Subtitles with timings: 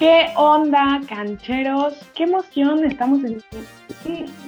[0.00, 1.92] ¿Qué onda, cancheros?
[2.14, 2.86] ¡Qué emoción!
[2.86, 3.44] Estamos en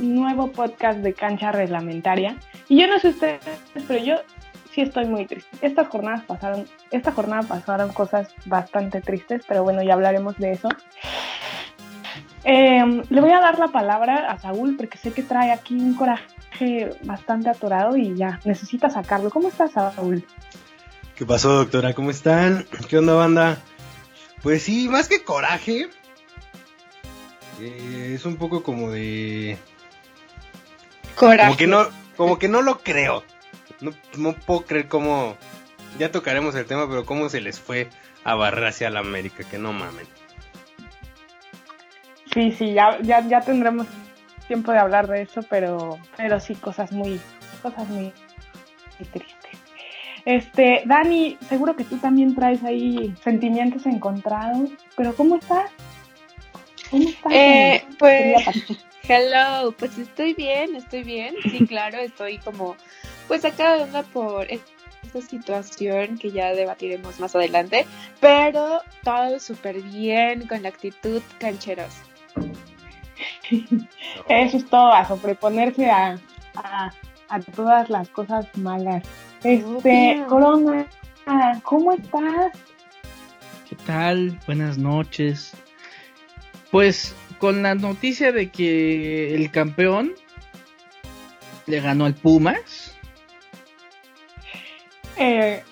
[0.01, 2.37] un nuevo podcast de cancha reglamentaria.
[2.71, 3.43] Y yo no sé ustedes,
[3.87, 4.15] pero yo
[4.73, 5.55] sí estoy muy triste.
[5.61, 10.71] Estas jornadas pasaron, esta jornada pasaron cosas bastante tristes, pero bueno, ya hablaremos de eso.
[12.45, 15.93] Em, le voy a dar la palabra a Saúl porque sé que trae aquí un
[15.93, 19.29] coraje bastante atorado y ya necesita sacarlo.
[19.29, 20.25] ¿Cómo estás, Saúl?
[21.15, 21.93] ¿Qué pasó, doctora?
[21.93, 22.65] ¿Cómo están?
[22.89, 23.59] ¿Qué onda, banda?
[24.43, 25.89] Pues sí, más que coraje.
[27.61, 29.57] Eh, es un poco como de.
[31.15, 31.49] Coraje.
[31.49, 33.23] Como que no, como que no lo creo.
[33.81, 35.37] No, no puedo creer cómo.
[35.99, 37.89] Ya tocaremos el tema, pero cómo se les fue
[38.25, 40.07] a barrer hacia la América, que no mamen.
[42.33, 43.87] Sí, sí, ya, ya, ya tendremos
[44.49, 47.21] tiempo de hablar de eso, pero, pero sí, cosas muy,
[47.63, 48.13] cosas muy,
[48.99, 49.42] muy tristes.
[50.25, 55.71] Este, Dani, seguro que tú también traes ahí sentimientos encontrados, pero ¿cómo estás?
[56.91, 57.33] ¿Cómo estás?
[57.33, 58.37] Eh, pues,
[59.09, 62.77] hello, pues estoy bien, estoy bien, sí, claro, estoy como,
[63.27, 67.85] pues acá de onda por esta situación que ya debatiremos más adelante,
[68.21, 71.95] pero todo súper bien, con la actitud cancheros.
[74.29, 76.19] Eso es todo, a sobreponerse a,
[76.55, 76.93] a,
[77.29, 79.03] a todas las cosas malas.
[79.45, 80.87] Este, Corona,
[81.65, 82.53] ¿cómo estás?
[83.69, 84.39] ¿Qué tal?
[84.47, 85.53] Buenas noches.
[86.71, 90.13] Pues con la noticia de que el campeón
[91.67, 92.97] le ganó al Pumas.
[95.17, 95.63] Eh,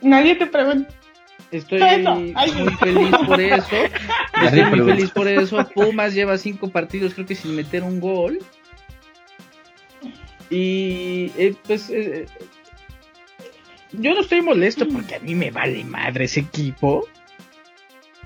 [0.00, 0.88] nadie te pregunta.
[1.50, 2.34] Estoy muy
[2.78, 3.76] feliz por eso.
[4.42, 5.68] Estoy muy feliz por eso.
[5.74, 8.38] Pumas lleva cinco partidos, creo que sin meter un gol.
[10.50, 12.26] Y eh, pues eh,
[13.92, 17.06] yo no estoy molesto porque a mí me vale madre ese equipo.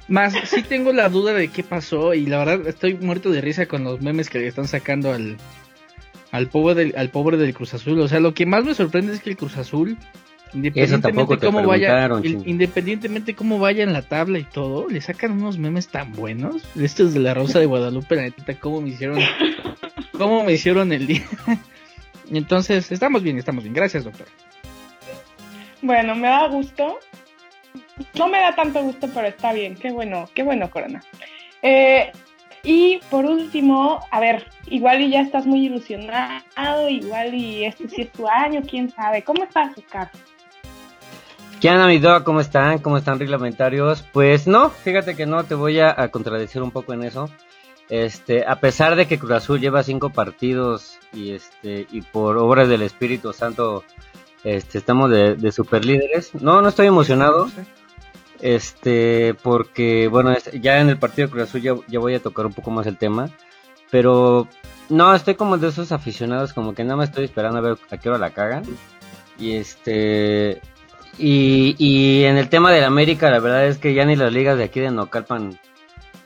[0.09, 3.67] Más, sí tengo la duda de qué pasó y la verdad estoy muerto de risa
[3.67, 5.37] con los memes que le están sacando al,
[6.33, 8.01] al, pobre del, al pobre del Cruz Azul.
[8.01, 9.97] O sea, lo que más me sorprende es que el Cruz Azul,
[10.53, 12.11] independientemente cómo vaya,
[12.45, 16.63] independientemente cómo vaya en la tabla y todo, le sacan unos memes tan buenos.
[16.77, 19.21] Estos de la Rosa de Guadalupe, la neta, cómo me hicieron,
[20.19, 21.25] cómo me hicieron el día.
[22.31, 23.75] Entonces, estamos bien, estamos bien.
[23.75, 24.27] Gracias, doctor.
[25.83, 26.99] Bueno, me da gusto.
[28.19, 29.75] No me da tanto gusto, pero está bien.
[29.75, 31.03] Qué bueno, qué bueno, Corona.
[31.61, 32.11] Eh,
[32.63, 38.03] y por último, a ver, igual y ya estás muy ilusionado, igual y este sí
[38.03, 39.23] es tu año, quién sabe.
[39.23, 40.11] ¿Cómo estás, Oscar?
[41.61, 42.01] ¿Qué onda, mi?
[42.25, 42.79] ¿Cómo están?
[42.79, 44.03] ¿Cómo están, reglamentarios?
[44.13, 47.29] Pues no, fíjate que no, te voy a, a, contradecir un poco en eso.
[47.89, 52.69] Este, a pesar de que Cruz Azul lleva cinco partidos y este, y por obras
[52.69, 53.85] del Espíritu Santo
[54.45, 56.35] este, estamos de, de super líderes.
[56.35, 57.51] No, no estoy emocionado.
[58.41, 62.53] Este, porque, bueno, ya en el partido de Cruz Azul ya, voy a tocar un
[62.53, 63.31] poco más el tema.
[63.91, 64.49] Pero,
[64.89, 67.97] no, estoy como de esos aficionados, como que nada más estoy esperando a ver a
[67.99, 68.65] qué hora la cagan.
[69.39, 70.61] Y este,
[71.19, 74.59] y, y en el tema del América, la verdad es que ya ni las ligas
[74.59, 75.59] de aquí de Nocalpan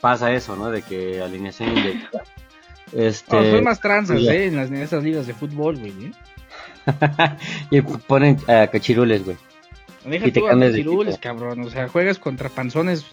[0.01, 0.71] pasa eso, ¿no?
[0.71, 2.01] De que alineación de
[2.93, 4.47] Este, no, son más tranzas, ¿eh?
[4.47, 6.13] En, las, en esas ligas de fútbol, güey, ¿eh?
[7.71, 9.37] y ponen uh, cachirules, güey.
[10.05, 11.61] Deja y te cachirules, cabrón.
[11.63, 13.07] O sea, juegas contra panzones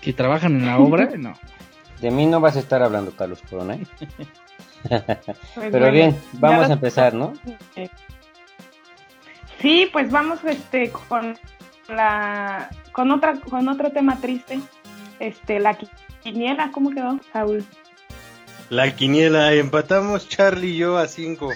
[0.00, 1.34] que trabajan en la obra, no.
[2.00, 3.74] De mí no vas a estar hablando, Carlos Corona.
[3.74, 3.86] ¿eh?
[5.54, 7.32] pues Pero bien, vamos a empezar, ¿no?
[9.60, 11.36] Sí, pues vamos este con
[11.88, 14.60] la con otra con otro tema triste.
[15.18, 15.76] Este, la
[16.22, 17.64] quiniela, ¿cómo quedó, Saúl?
[18.70, 21.50] La quiniela, empatamos Charlie y yo a cinco.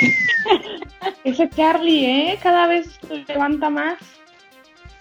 [1.24, 2.38] Ese Charlie, ¿eh?
[2.42, 3.98] Cada vez levanta más.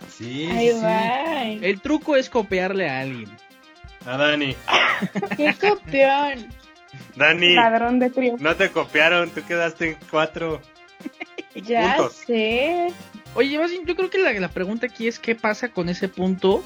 [0.08, 1.60] Sí, sí.
[1.62, 3.30] El truco es copiarle a alguien.
[4.06, 4.56] A Dani.
[5.38, 6.48] ¡Qué copión!
[7.16, 7.54] Dani.
[7.54, 8.36] Ladrón de trío.
[8.40, 10.62] No te copiaron, tú quedaste en cuatro.
[11.56, 12.94] ya sé.
[13.36, 16.64] Oye, yo creo que la, pregunta aquí es qué pasa con ese punto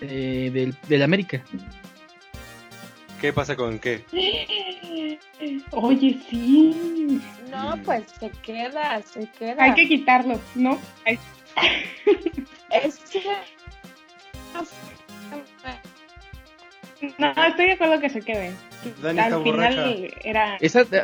[0.00, 1.42] eh, del, del América.
[3.22, 4.02] ¿Qué pasa con qué?
[5.70, 7.20] Oye, sí.
[7.52, 9.62] No, pues se queda, se queda.
[9.62, 10.76] Hay que quitarlo, ¿no?
[11.04, 11.20] Es
[17.16, 18.54] No, estoy de acuerdo que se quede.
[19.00, 20.58] Dani Al está final era...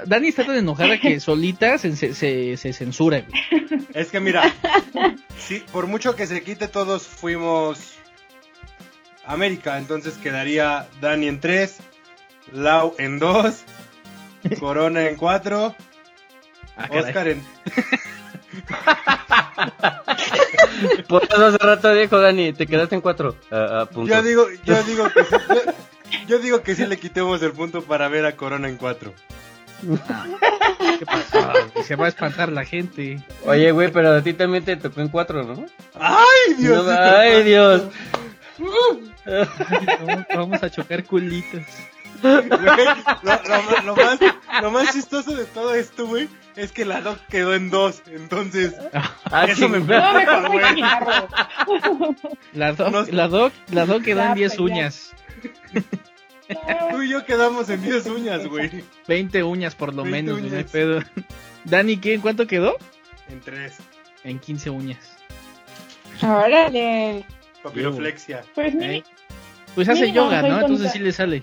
[0.06, 3.22] Dani está tan enojada que solita se, se, se censura.
[3.94, 4.52] Es que mira,
[5.38, 7.94] sí, por mucho que se quite, todos fuimos
[9.24, 9.78] América.
[9.78, 11.78] Entonces quedaría Dani en 3,
[12.52, 13.64] Lau en 2,
[14.58, 15.74] Corona en 4,
[16.76, 17.42] ah, Oscar en.
[21.08, 23.36] Por eso hace rato dijo Dani, te quedaste en cuatro.
[23.50, 25.72] Uh, yo digo, yo digo que sí, yo,
[26.26, 29.12] yo, digo que sí le quitemos el punto para ver a Corona en cuatro.
[30.98, 31.52] ¿Qué pasó?
[31.84, 33.22] Se va a espantar la gente.
[33.44, 35.66] Oye, güey, pero a ti también te tocó en cuatro, ¿no?
[35.94, 36.84] ¡Ay, Dios!
[36.84, 37.82] No, ¡Ay, Dios!
[40.00, 41.62] Vamos, vamos a chocar culitos.
[42.22, 44.18] Güey, lo, lo, lo, más,
[44.62, 48.02] lo más chistoso de todo esto, güey, es que la Doc quedó en dos.
[48.06, 48.74] Entonces,
[49.30, 49.78] Ah, eso me.
[49.78, 50.82] No, preocupa, güey.
[52.52, 55.12] La doc, No- la doc, la doc quedó en Ya, 10 pues, uñas.
[56.90, 58.82] Tú y yo quedamos en 10 uñas, güey.
[59.06, 61.00] 20 uñas por lo 20 menos, pedo.
[61.64, 62.14] Dani, ¿qué?
[62.14, 62.76] ¿En cuánto quedó?
[63.28, 63.76] En tres.
[64.24, 65.16] En 15 uñas.
[66.22, 67.24] Órale.
[67.62, 68.42] Papiroflexia.
[68.54, 69.04] Pues ¿Eh?
[69.74, 70.60] Pues hace yoga, ¿no?
[70.60, 71.42] Entonces sí le sale.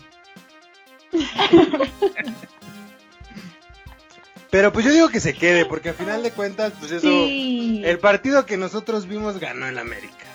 [4.50, 7.08] Pero pues yo digo que se quede, porque al final de cuentas, pues eso.
[7.08, 7.82] Sí.
[7.84, 10.26] El partido que nosotros vimos ganó el América.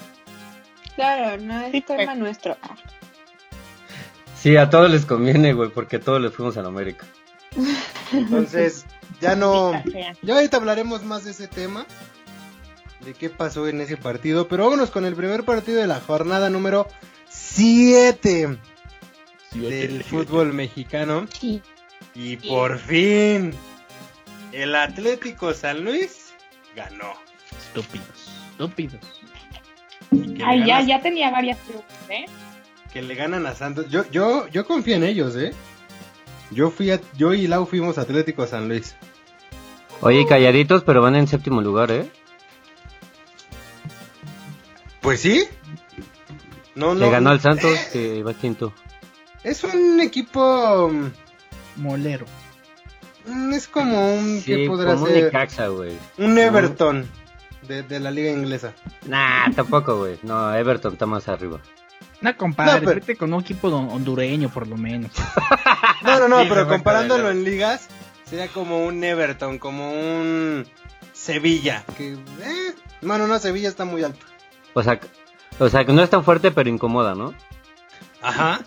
[0.94, 2.56] Claro, no es Sí, tema nuestro.
[2.62, 2.76] Ah,
[4.36, 7.06] Sí, a todos les conviene, güey, porque todos le fuimos a la América.
[8.12, 8.86] Entonces,
[9.20, 9.72] ya no.
[10.22, 11.86] Ya ahorita hablaremos más de ese tema.
[13.04, 14.48] De qué pasó en ese partido.
[14.48, 16.86] Pero vámonos con el primer partido de la jornada número
[17.28, 18.58] 7
[19.52, 21.26] del fútbol mexicano.
[21.38, 21.62] Sí.
[22.14, 23.52] Y por fin,
[24.52, 26.32] el Atlético San Luis
[26.74, 27.14] ganó.
[27.56, 28.30] Estúpidos.
[28.52, 29.00] Estúpidos.
[30.44, 32.26] Ay, ya, ya tenía varias preguntas, ¿eh?
[32.92, 33.86] que le ganan a Santos.
[33.88, 35.52] Yo, yo, yo confío en ellos, ¿eh?
[36.50, 38.96] Yo fui a, yo y Lau fuimos a Atlético San Luis.
[40.00, 42.10] Oye, calladitos, pero van en séptimo lugar, ¿eh?
[45.00, 45.44] Pues sí.
[46.74, 47.00] No, no.
[47.00, 48.72] Le ganó al Santos, que iba quinto.
[49.44, 50.90] Es un equipo.
[51.76, 52.26] Molero.
[53.26, 54.40] mm, Es como un.
[54.40, 55.24] Sí, ¿Qué podrá como un ser?
[55.24, 55.96] Necaxa, güey.
[56.18, 57.08] Un Everton
[57.62, 58.72] de, de la liga inglesa.
[59.06, 60.18] Nah, tampoco, güey.
[60.22, 61.58] No, Everton está más arriba.
[62.20, 65.10] No, compadre, No, pero- vete con un equipo hondureño por lo menos.
[66.02, 67.88] No, no, no, Sí, pero comparándolo en ligas,
[68.24, 70.66] sería como un Everton, como un
[71.12, 71.84] Sevilla.
[71.98, 74.24] Que, eh, bueno, no, Sevilla está muy alto.
[74.72, 74.98] O sea,
[75.58, 77.34] o sea, que no es tan fuerte, pero incomoda, ¿no?
[78.22, 78.60] Ajá.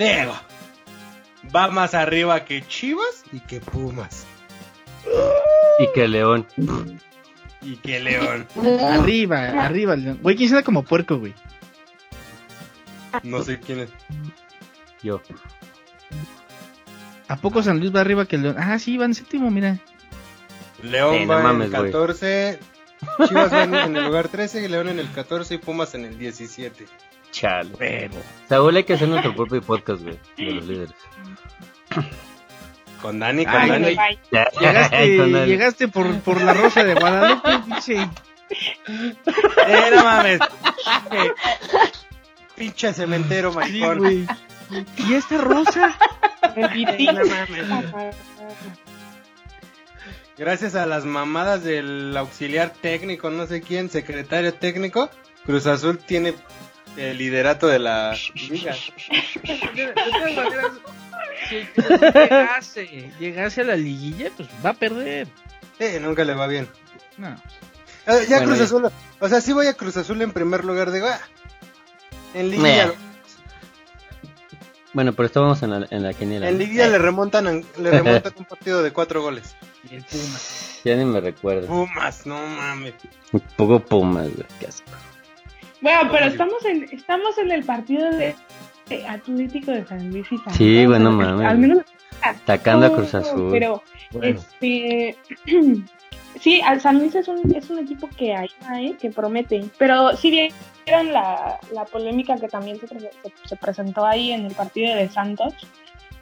[0.00, 0.34] Diego.
[1.54, 4.26] Va más arriba que Chivas y que Pumas.
[5.78, 6.46] Y que León.
[7.60, 8.46] Y que León.
[8.80, 9.96] Arriba, arriba.
[9.96, 10.18] León.
[10.22, 11.34] Güey, ¿quién suena como puerco, güey?
[13.22, 13.90] No sé quién es.
[15.02, 15.20] Yo.
[17.28, 18.56] ¿A poco San Luis va arriba que León?
[18.58, 19.78] Ah, sí, van séptimo, mira.
[20.82, 21.92] León Sí, no va mames, en güey.
[21.92, 22.58] 14.
[23.28, 26.18] Chivas va en, en el lugar 13, León en el 14 y Pumas en el
[26.18, 26.86] 17.
[27.30, 27.70] Chale.
[27.78, 28.14] Pero.
[28.48, 30.18] Saúl, hay que hacer nuestro propio podcast, güey.
[30.36, 30.94] De los líderes.
[33.00, 33.86] Con Dani, con Ay, Dani.
[34.60, 38.08] Llegaste, Con llegaste por, por la rosa de Guadalupe, pinche.
[38.52, 40.40] Eh, no mames.
[41.12, 41.30] Eh,
[42.56, 43.98] Pinche cementero, Sí, maricón.
[43.98, 44.26] güey.
[44.96, 45.96] ¿Y esta rosa?
[46.56, 48.16] No mames.
[50.36, 55.10] Gracias a las mamadas del auxiliar técnico, no sé quién, secretario técnico,
[55.44, 56.34] Cruz Azul tiene
[56.96, 58.16] el liderato de la
[58.50, 58.74] liga.
[59.74, 60.72] De, de todas maneras,
[61.48, 61.56] si
[62.18, 65.28] llegase, llegase a la liguilla, pues va a perder.
[65.78, 66.68] Eh, nunca le va bien.
[67.16, 67.28] No.
[68.06, 68.64] Eh, ya Bueno, Cruz ya.
[68.64, 68.90] Azul,
[69.20, 71.20] o sea, sí voy a Cruz Azul en primer lugar de ah,
[72.34, 72.92] En liguilla, Meh.
[74.92, 76.48] Bueno, pero estábamos en la, en la quiniela.
[76.48, 79.54] en liguilla le remontan, en- le remontan un partido de cuatro goles.
[79.90, 80.38] Y el Puma.
[80.84, 81.66] Ya ni me recuerdo.
[81.68, 82.94] Pumas, no mames.
[83.32, 84.46] Un poco Pumas, güey.
[84.58, 84.90] Qué asco.
[85.80, 88.34] Bueno, pero estamos en, estamos en el partido de,
[88.88, 90.56] de Atlético de San Luis y Santos.
[90.56, 91.46] Sí, bueno, mames.
[91.48, 91.78] Al menos
[92.22, 93.48] Atacando a Cruz Azul.
[93.50, 93.82] Pero,
[94.12, 94.38] Bueno.
[94.40, 95.16] este.
[96.40, 98.96] sí, al San Luis es un, es un equipo que hay, ¿eh?
[99.00, 99.64] que promete.
[99.78, 100.50] Pero sí
[100.86, 104.94] vieron la, la polémica que también se, pre- se- se presentó ahí en el partido
[104.94, 105.54] de Santos.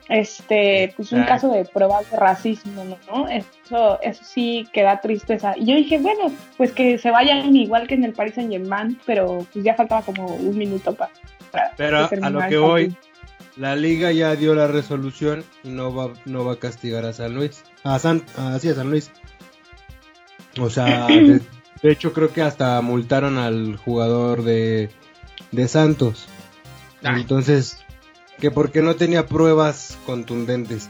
[0.09, 1.49] Este, pues un Exacto.
[1.49, 3.29] caso de pruebas de racismo, ¿no?
[3.29, 5.55] Eso, eso sí que da tristeza.
[5.57, 8.99] Y yo dije, bueno, pues que se vayan igual que en el Paris Saint Germain,
[9.05, 11.11] pero pues ya faltaba como un minuto pa-
[11.51, 11.73] para.
[11.77, 12.97] Pero a lo que voy,
[13.57, 17.35] la liga ya dio la resolución y no va, no va a castigar a San
[17.35, 17.63] Luis.
[17.85, 19.11] A San, a, sí, a San Luis.
[20.59, 21.41] O sea, de,
[21.83, 24.89] de hecho creo que hasta multaron al jugador de,
[25.53, 26.29] de Santos.
[27.03, 27.85] Entonces,
[28.41, 30.89] que porque no tenía pruebas contundentes.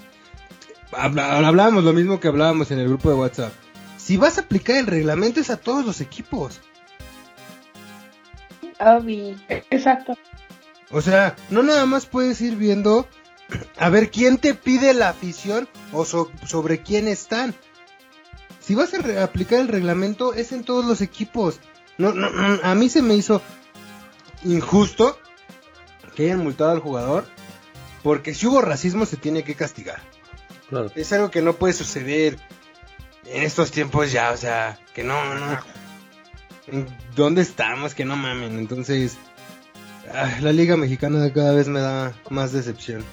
[0.93, 3.53] Hablábamos lo mismo que hablábamos en el grupo de WhatsApp.
[3.97, 6.61] Si vas a aplicar el reglamento es a todos los equipos.
[8.81, 9.37] Obi.
[9.71, 10.17] Exacto.
[10.91, 13.07] O sea, no nada más puedes ir viendo
[13.79, 17.55] a ver quién te pide la afición o so- sobre quién están.
[18.61, 21.61] Si vas a aplicar el reglamento es en todos los equipos.
[21.99, 22.29] no, no,
[22.63, 23.43] a mí se me hizo
[24.45, 25.19] injusto
[26.15, 27.27] que hayan multado al jugador,
[28.09, 30.01] porque si hubo racismo se tiene que castigar.
[30.95, 32.39] Es algo que no puede suceder
[33.27, 35.59] en estos tiempos ya, o sea, que no, no.
[37.15, 37.95] ¿Dónde estamos?
[37.95, 38.59] Que no mamen.
[38.59, 39.19] Entonces,
[40.11, 43.05] ah, la Liga Mexicana cada vez me da más decepción.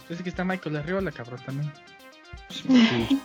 [0.00, 1.70] Entonces que está Michael Arriola, cabrón, también.
[2.48, 3.18] Sí,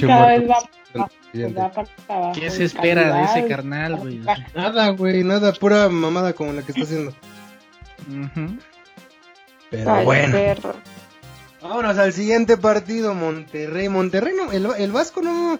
[0.06, 4.20] cada vez va, ¿Qué se espera de ese carnal, güey?
[4.54, 7.14] Nada, güey, nada, pura mamada como la que está haciendo.
[9.70, 10.38] Pero bueno.
[11.60, 13.88] Vámonos al siguiente partido, Monterrey.
[13.88, 15.58] Monterrey no, el, el Vasco no,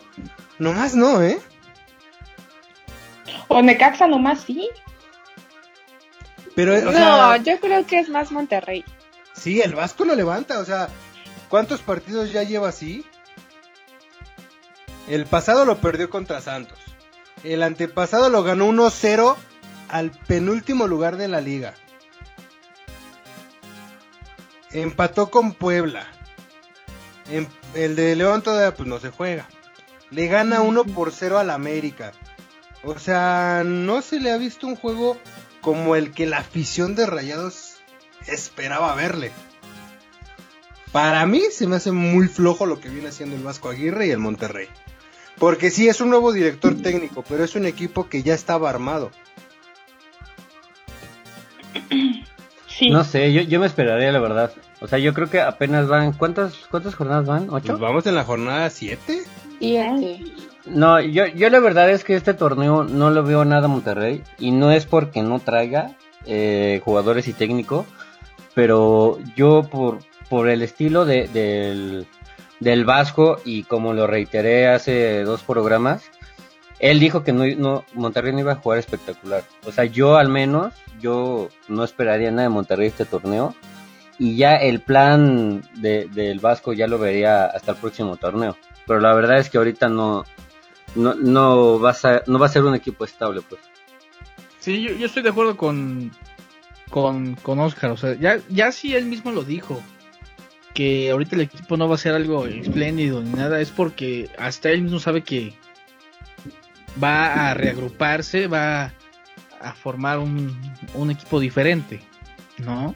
[0.59, 1.39] nomás no, ¿eh?
[3.49, 4.69] O Necaxa nomás sí.
[6.55, 8.85] Pero, no, yo creo que es más Monterrey.
[9.35, 10.89] Sí, el Vasco lo levanta, o sea,
[11.49, 13.05] ¿cuántos partidos ya lleva así?
[15.09, 16.79] El pasado lo perdió contra Santos.
[17.45, 19.37] El antepasado lo ganó 1-0
[19.89, 21.75] al penúltimo lugar de la liga.
[24.77, 26.07] Empató con Puebla.
[27.75, 29.49] el de León todavía pues no se juega.
[30.11, 32.13] Le gana 1 por 0 al América.
[32.85, 35.17] O sea, no se le ha visto un juego
[35.63, 37.79] como el que la afición de Rayados
[38.27, 39.33] esperaba verle.
[40.93, 44.11] Para mí se me hace muy flojo lo que viene haciendo el Vasco Aguirre y
[44.11, 44.69] el Monterrey.
[45.39, 49.11] Porque sí es un nuevo director técnico, pero es un equipo que ya estaba armado.
[52.91, 54.53] No sé, yo, yo me esperaría la verdad.
[54.81, 56.13] O sea, yo creo que apenas van.
[56.13, 57.49] ¿Cuántas, cuántas jornadas van?
[57.51, 57.69] ¿Ocho?
[57.69, 59.23] Pues vamos en la jornada siete.
[59.59, 60.21] Siete.
[60.67, 64.23] No, yo, yo la verdad es que este torneo no lo veo nada Monterrey.
[64.39, 67.87] Y no es porque no traiga eh, jugadores y técnico.
[68.55, 72.07] Pero yo, por, por el estilo de, del,
[72.61, 76.05] del Vasco, y como lo reiteré hace dos programas,
[76.79, 79.45] él dijo que no, no, Monterrey no iba a jugar espectacular.
[79.65, 83.55] O sea, yo al menos, yo no esperaría nada de Monterrey este torneo.
[84.19, 88.57] Y ya el plan de, del Vasco ya lo vería hasta el próximo torneo.
[88.87, 90.25] Pero la verdad es que ahorita no,
[90.95, 93.61] no, no, va, a, no va a ser un equipo estable, pues.
[94.61, 96.11] Sí, yo, yo estoy de acuerdo con,
[96.91, 97.91] con, con Oscar.
[97.91, 99.83] O sea, ya, ya sí él mismo lo dijo.
[100.73, 103.61] Que ahorita el equipo no va a ser algo espléndido ni nada.
[103.61, 105.55] Es porque hasta él mismo sabe que
[107.03, 108.93] va a reagruparse, va
[109.61, 110.57] a formar un,
[110.95, 112.01] un equipo diferente,
[112.59, 112.95] ¿no?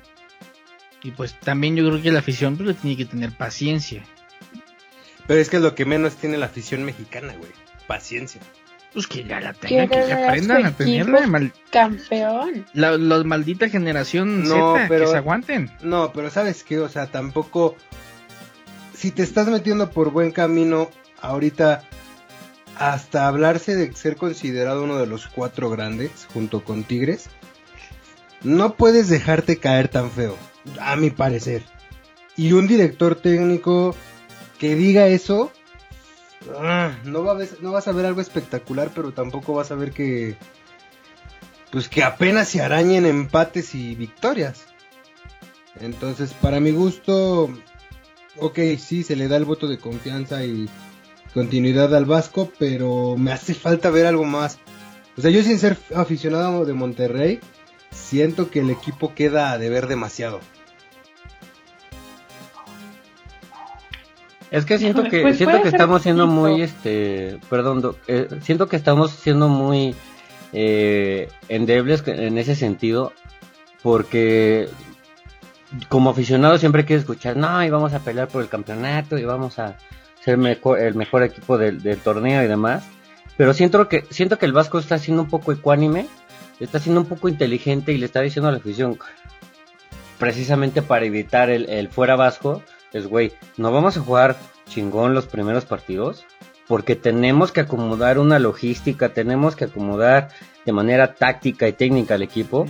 [1.02, 4.04] Y pues también yo creo que la afición pues, le tiene que tener paciencia.
[5.26, 7.52] Pero es que es lo que menos tiene la afición mexicana, güey.
[7.86, 8.40] Paciencia.
[8.92, 11.26] Pues que ya la tengan, que ya aprendan a tenerla.
[11.26, 11.52] Mal...
[11.70, 12.66] Campeón.
[12.72, 15.70] La, maldita generación no, Z, pero, que se aguanten.
[15.82, 16.80] No, pero ¿sabes qué?
[16.80, 17.76] O sea, tampoco...
[18.94, 20.90] Si te estás metiendo por buen camino,
[21.22, 21.84] ahorita
[22.76, 27.28] hasta hablarse de ser considerado uno de los cuatro grandes, junto con Tigres,
[28.42, 30.36] no puedes dejarte caer tan feo,
[30.80, 31.62] a mi parecer.
[32.36, 33.94] Y un director técnico
[34.58, 35.52] que diga eso,
[36.58, 39.92] ah, no, va a no vas a ver algo espectacular, pero tampoco vas a ver
[39.92, 40.36] que,
[41.70, 44.66] pues que apenas se arañen empates y victorias.
[45.80, 47.50] Entonces, para mi gusto,
[48.38, 50.68] ok, sí, se le da el voto de confianza y
[51.32, 54.58] continuidad al Vasco, pero me hace falta ver algo más.
[55.16, 57.40] O sea, yo sin ser aficionado de Monterrey,
[57.90, 60.40] siento que el equipo queda de ver demasiado.
[64.50, 68.76] Es que siento que pues siento que estamos siendo muy este, perdón, eh, siento que
[68.76, 69.94] estamos siendo muy
[70.52, 73.12] eh, endebles en ese sentido
[73.82, 74.68] porque
[75.88, 79.60] como aficionado siempre quiero escuchar, no, y vamos a pelear por el campeonato y vamos
[79.60, 79.76] a
[80.24, 82.84] ser el mejor equipo del, torneo y demás.
[83.36, 86.08] Pero siento que, siento que el Vasco está siendo un poco ecuánime,
[86.60, 88.98] está siendo un poco inteligente y le está diciendo a la afición,
[90.18, 92.62] precisamente para evitar el, fuera Vasco,
[92.92, 94.36] es güey, no vamos a jugar
[94.68, 96.24] chingón los primeros partidos,
[96.68, 100.28] porque tenemos que acomodar una logística, tenemos que acomodar
[100.64, 102.66] de manera táctica y técnica al equipo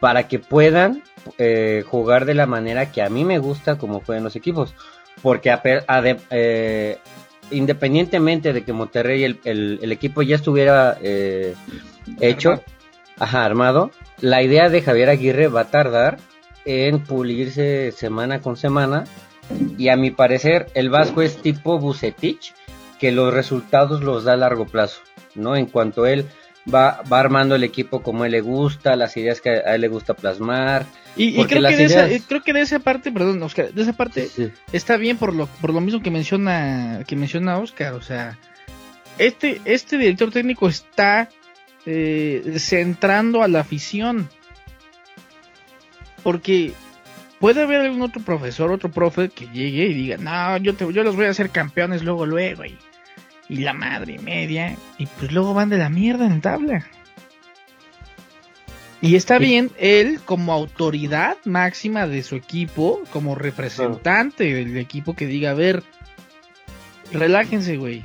[0.00, 1.02] para que puedan
[1.38, 4.74] eh, jugar de la manera que a mí me gusta como juegan los equipos.
[5.22, 5.56] Porque
[6.30, 6.98] eh,
[7.50, 11.54] independientemente de que Monterrey el, el, equipo ya estuviera eh,
[12.20, 12.62] hecho,
[13.18, 16.18] ajá, armado, la idea de Javier Aguirre va a tardar
[16.64, 19.04] en pulirse semana con semana.
[19.78, 22.52] Y a mi parecer el Vasco es tipo Bucetich
[22.98, 25.00] que los resultados los da a largo plazo,
[25.36, 25.54] ¿no?
[25.54, 26.26] En cuanto él
[26.72, 29.88] va, va armando el equipo como él le gusta, las ideas que a él le
[29.88, 30.86] gusta plasmar,
[31.18, 34.28] y, creo, que de esa, creo que de esa parte, perdón, Oscar, de esa parte
[34.72, 38.38] está bien por lo, por lo mismo que menciona, que menciona Oscar, o sea,
[39.16, 41.30] este, este director técnico está
[41.86, 44.28] eh, centrando a la afición.
[46.22, 46.72] Porque
[47.38, 51.02] puede haber algún otro profesor, otro profe que llegue y diga, no, yo, te, yo
[51.02, 52.76] los voy a hacer campeones luego, luego, y,
[53.48, 56.86] y la madre media, y pues luego van de la mierda en tabla.
[59.00, 65.26] Y está bien él como autoridad máxima de su equipo, como representante del equipo que
[65.26, 65.82] diga, a ver,
[67.12, 68.02] relájense, güey.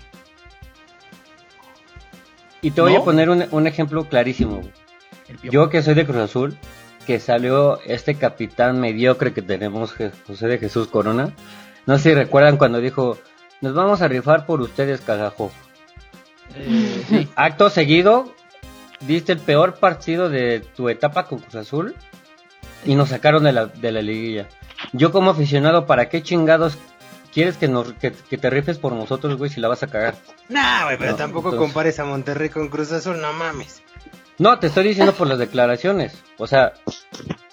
[2.62, 4.62] Y te voy a poner un, ejemplo clarísimo.
[5.44, 6.58] Yo que soy de Cruz Azul,
[7.08, 9.96] que salió este capitán mediocre que tenemos,
[10.27, 11.34] José de Jesús Corona.
[11.88, 13.18] No sé si recuerdan cuando dijo,
[13.62, 15.51] nos vamos a rifar por ustedes, cagajo.
[16.56, 18.34] Eh, Acto seguido,
[19.00, 21.96] diste el peor partido de tu etapa con Cruz Azul
[22.86, 24.48] y nos sacaron de la, de la liguilla.
[24.94, 26.77] Yo como aficionado, ¿para qué chingados
[27.32, 30.16] quieres que, nos, que, te rifes por nosotros, güey, si la vas a cagar?
[30.50, 33.82] Nah, güey, pero tampoco compares a Monterrey con Cruz Azul, no mames.
[34.38, 36.14] No, te estoy diciendo por las declaraciones.
[36.38, 36.74] O sea,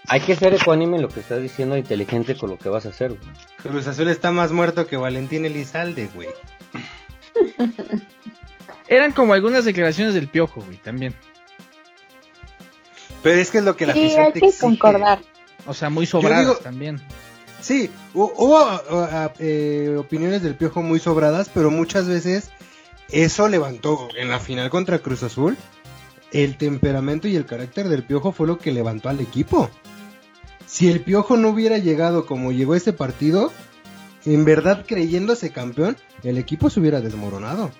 [0.08, 2.90] hay que ser ecuánime en lo que estás diciendo, inteligente con lo que vas a
[2.90, 3.20] hacer, güey.
[3.62, 6.28] Cruz Azul está más muerto que Valentín Elizalde, güey.
[8.88, 11.14] Eran como algunas declaraciones del piojo, güey, también.
[13.22, 15.20] Pero es que es lo que la sí, hay que concordar.
[15.66, 17.02] O sea, muy sobradas también.
[17.60, 18.64] Sí, hubo,
[19.38, 22.50] eh, opiniones del Piojo muy sobradas, pero muchas veces
[23.10, 25.56] eso levantó en la final contra Cruz Azul.
[26.30, 29.70] El temperamento y el carácter del Piojo fue lo que levantó al equipo.
[30.66, 33.52] Si el Piojo no hubiera llegado como llegó ese partido,
[34.24, 37.70] en verdad creyéndose campeón, el equipo se hubiera desmoronado.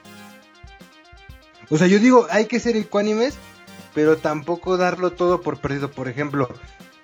[1.70, 3.38] O sea, yo digo, hay que ser ecuánimes
[3.98, 5.90] pero tampoco darlo todo por perdido.
[5.90, 6.48] Por ejemplo,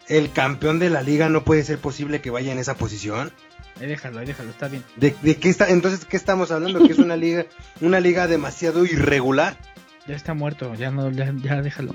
[0.08, 3.32] el campeón de la liga no puede ser posible que vaya en esa posición.
[3.80, 4.84] Ahí déjalo, ahí déjalo, está bien.
[4.96, 6.86] ¿De, qué está, entonces, qué estamos hablando?
[6.86, 7.46] ¿Que es una liga,
[7.80, 9.56] una liga demasiado irregular?
[10.06, 11.94] Ya está muerto, ya no, ya, ya déjalo.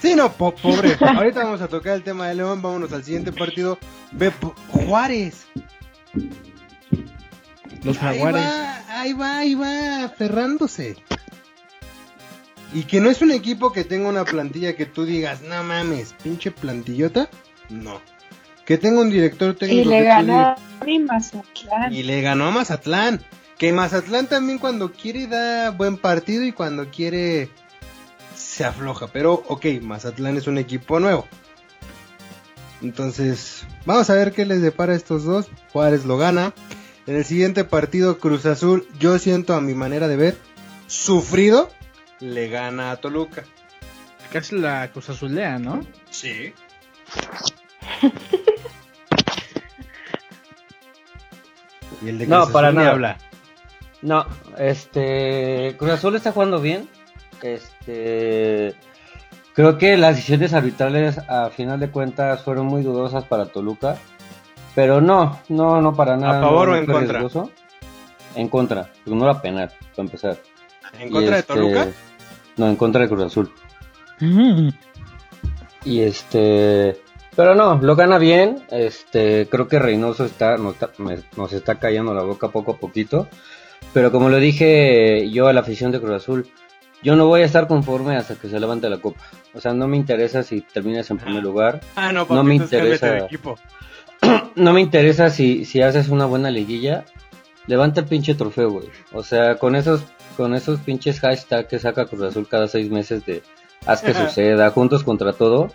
[0.00, 0.96] Sí, no, pobre.
[1.00, 3.78] Ahorita vamos a tocar el tema de León, vámonos al siguiente partido.
[4.12, 4.32] Ve,
[4.68, 5.46] Juárez.
[7.82, 8.42] Los Jaguares.
[8.42, 10.96] Ahí va, ahí va, ahí va, aferrándose.
[12.72, 16.14] Y que no es un equipo que tenga una plantilla que tú digas, no mames,
[16.22, 17.28] pinche plantillota.
[17.70, 18.00] No.
[18.64, 19.82] Que tenga un director técnico.
[19.82, 20.56] Y le ganó a
[21.06, 21.92] Mazatlán.
[21.92, 23.20] Y le ganó a Mazatlán.
[23.58, 27.50] Que Mazatlán también cuando quiere da buen partido y cuando quiere
[28.34, 29.08] se afloja.
[29.08, 31.26] Pero ok, Mazatlán es un equipo nuevo.
[32.82, 35.48] Entonces, vamos a ver qué les depara a estos dos.
[35.72, 36.54] Juárez lo gana.
[37.06, 40.36] En el siguiente partido, Cruz Azul, yo siento a mi manera de ver,
[40.86, 41.70] sufrido
[42.20, 43.44] le gana a Toluca.
[44.32, 45.84] Casi la Cruz Azulea, ¿no?
[46.10, 46.52] Sí.
[52.02, 52.90] y el de no, para nada.
[52.90, 53.16] habla.
[54.02, 54.26] No,
[54.58, 55.76] este.
[55.78, 56.88] Cruz Azul está jugando bien.
[57.42, 58.74] Este.
[59.54, 63.96] Creo que las decisiones arbitrales a final de cuentas fueron muy dudosas para Toluca.
[64.74, 66.38] Pero no, no, no para nada.
[66.38, 67.22] ¿A favor o en contra?
[68.36, 70.36] En contra, porque no era penal, para empezar.
[70.98, 71.82] ¿En contra de Toluca?
[71.82, 71.94] Este,
[72.56, 73.52] no, en contra de Cruz Azul.
[75.82, 77.00] Y este.
[77.36, 78.62] Pero no, lo gana bien.
[78.70, 83.28] Este, creo que Reynoso está, nos, está cayendo la boca poco a poquito.
[83.92, 86.48] Pero como lo dije yo a la afición de Cruz Azul,
[87.02, 89.20] yo no voy a estar conforme hasta que se levante la copa.
[89.54, 91.80] O sea, no me interesa si terminas en primer lugar.
[91.96, 93.26] Ah, no, no me interesa.
[94.54, 97.04] no me interesa si, si haces una buena liguilla.
[97.66, 98.88] Levanta el pinche trofeo, güey.
[99.12, 100.02] O sea, con esos
[100.36, 103.42] con esos pinches hashtags que saca Cruz Azul cada seis meses de
[103.86, 105.72] haz que suceda, juntos contra todo.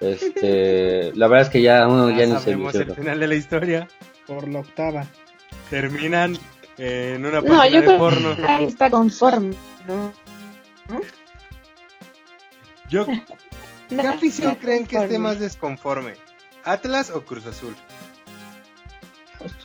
[0.00, 3.88] Este, la verdad es que ya uno ya, ni se el final de la historia.
[4.26, 5.06] Por la octava.
[5.68, 6.36] Terminan
[6.78, 8.36] en una página no, yo de porno.
[8.48, 9.54] Ahí está conforme,
[9.86, 10.12] ¿no?
[12.88, 13.06] Yo,
[13.90, 16.14] ¿Qué afición creen que esté más desconforme?
[16.64, 17.74] ¿Atlas o Cruz Azul?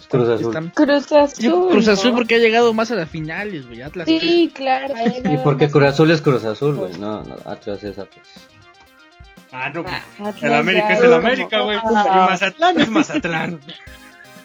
[0.09, 0.71] Cruz Azul.
[0.73, 1.69] Cruz Azul.
[1.69, 3.81] Cruz Azul porque ha llegado más a las finales, güey.
[3.81, 4.07] Atlas.
[4.07, 4.93] Sí, claro.
[5.25, 6.97] Y porque Cruz Azul es Cruz Azul, güey.
[6.97, 8.27] No, no, Atlas es Atlas.
[9.57, 11.77] Ah, no, pues, el América es el América, güey.
[11.77, 13.61] Y Mazatlán es Mazatlán.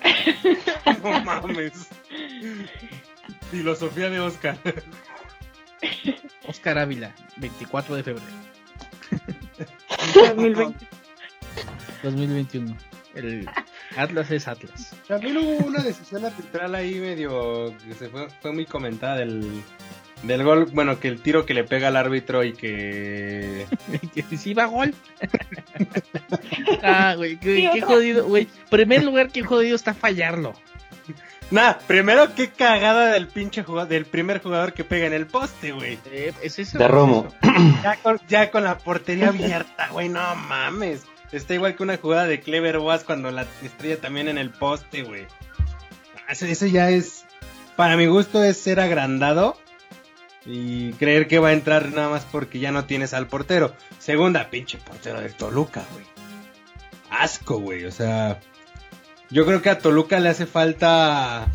[1.02, 1.88] no mames.
[3.50, 4.56] Filosofía de Oscar.
[6.46, 8.30] Oscar Ávila, 24 de febrero.
[10.14, 10.86] 2020.
[12.04, 12.76] 2021.
[13.14, 13.50] El
[13.96, 14.94] Atlas es Atlas.
[15.08, 19.60] También hubo una decisión arbitral ahí medio que se fue, fue muy comentada del,
[20.22, 23.66] del gol, bueno, que el tiro que le pega al árbitro y que...
[24.14, 24.94] que sí va gol.
[26.82, 28.48] ah, güey, qué, jodido, güey.
[28.68, 30.54] Primer lugar, qué jodido está fallarlo.
[31.50, 35.72] Nada, primero qué cagada del pinche jugador, del primer jugador que pega en el poste,
[35.72, 35.98] güey.
[36.06, 36.78] Eh, ¿Es eso?
[36.78, 37.28] De Romo.
[37.82, 41.02] Ya con, ya con la portería abierta, güey, no mames.
[41.30, 45.02] Está igual que una jugada de Clever Boas cuando la estrella también en el poste,
[45.02, 45.26] güey.
[46.28, 47.24] Eso, eso ya es,
[47.76, 49.58] para mi gusto, es ser agrandado
[50.46, 53.74] y creer que va a entrar nada más porque ya no tienes al portero.
[53.98, 56.04] Segunda, pinche portero del Toluca, güey.
[57.10, 58.40] Asco, güey, o sea...
[59.30, 61.46] Yo creo que a Toluca le hace falta...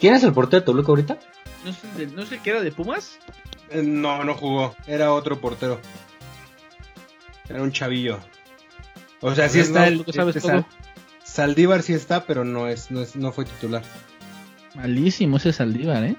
[0.00, 1.18] ¿Quién es el portero de Toluca ahorita?
[1.64, 3.18] ¿No sé, de- ¿No sé qué era de Pumas?
[3.70, 4.76] Eh, No, no jugó.
[4.86, 5.80] Era otro portero.
[7.48, 8.20] Era un chavillo.
[9.20, 10.12] O sea, sí está no, el.
[10.12, 10.66] sabes este todo.
[11.22, 13.82] Saldívar sí está, pero no es, no es, no fue titular.
[14.74, 16.16] Malísimo ese Saldívar, ¿eh?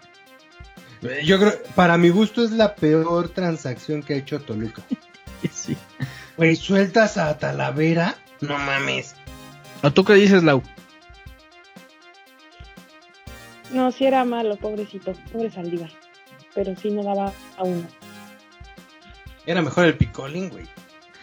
[1.23, 4.81] Yo creo, para mi gusto es la peor transacción que ha hecho Toluca.
[5.51, 5.77] Sí.
[6.37, 8.15] Güey, sueltas a Talavera.
[8.41, 9.15] No mames.
[9.83, 10.63] ¿O tú qué dices, Lau?
[13.69, 15.91] No, sí era malo, pobrecito, pobre Saldívar.
[16.55, 17.85] Pero sí no daba a uno.
[19.45, 20.65] Era mejor el Picolín, güey.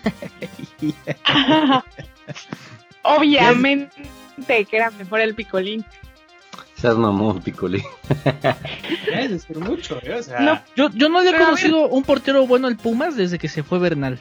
[3.02, 3.90] Obviamente
[4.46, 5.84] que era mejor el picolín.
[6.82, 10.14] Seas mamón, es decir mucho, ¿eh?
[10.14, 10.40] O sea.
[10.40, 10.54] No.
[10.54, 10.62] No.
[10.74, 13.46] Yo, yo no le he Pero a conocido un portero bueno al Pumas desde que
[13.46, 14.18] se fue Bernal.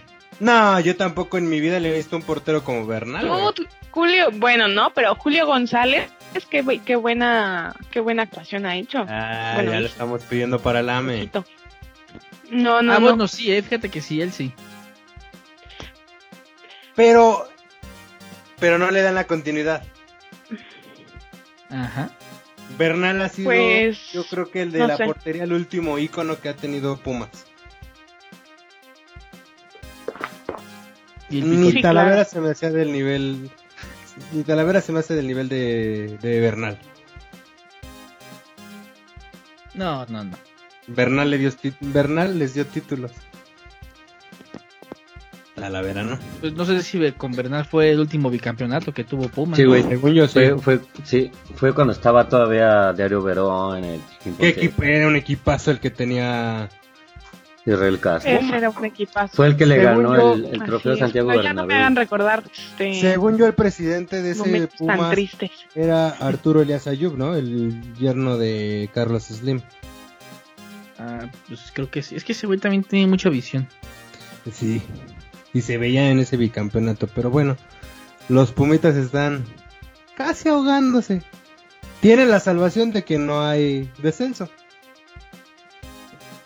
[0.83, 3.25] yo tampoco en mi vida le he visto un portero como Bernal.
[3.25, 3.51] No,
[3.89, 9.07] Julio, bueno, no, pero Julio González, es que qué buena, qué buena actuación ha hecho.
[9.09, 11.31] Ah, Bueno, ya lo estamos pidiendo para el AME.
[12.51, 13.01] No, no, ah, no.
[13.01, 14.53] bueno, sí, eh, fíjate que sí, él sí.
[16.95, 17.47] Pero.
[18.59, 19.81] Pero no le dan la continuidad.
[21.71, 22.11] Ajá.
[22.77, 25.05] Bernal ha sido, Pues, yo creo que el de no la sé.
[25.05, 27.29] portería, el último ícono que ha tenido Pumas.
[31.29, 31.71] Y el Ni.
[31.71, 32.29] Sí, Talavera claro.
[32.29, 33.49] se me hacía del nivel.
[34.33, 36.77] Ni Talavera se me hace del nivel de, de Bernal.
[39.73, 40.37] No, no, no.
[40.87, 43.11] Bernal, le dio, Bernal les dio títulos.
[45.55, 46.17] Talavera, ¿no?
[46.39, 49.57] Pues no sé si con Bernal fue el último bicampeonato que tuvo Pumas.
[49.57, 49.83] Sí, güey.
[49.83, 50.33] Según yo, sí.
[50.33, 53.99] Fue, fue, sí, fue cuando estaba todavía Diario Verón, el
[54.39, 54.81] ¿Qué equipo?
[54.83, 56.69] Era un equipazo el que tenía.
[57.63, 58.31] Israel Castro.
[58.31, 59.35] Ese era un equipazo.
[59.35, 60.97] Fue el que le Según ganó yo- el, el trofeo.
[60.97, 61.95] Santiago ya no me hagan Bernabéu.
[61.95, 65.51] recordar este, Según yo, el presidente de ese momentos tan Pumas tristes.
[65.75, 67.35] era Arturo Elias Ayub, ¿no?
[67.35, 69.61] El yerno de Carlos Slim.
[70.97, 72.15] Ah, pues creo que sí.
[72.15, 73.67] Es que ese güey también tiene mucha visión.
[74.51, 74.81] Sí,
[75.53, 77.57] y se veía en ese bicampeonato, pero bueno,
[78.29, 79.45] los Pumitas están
[80.15, 81.21] casi ahogándose.
[81.99, 84.49] Tienen la salvación de que no hay descenso.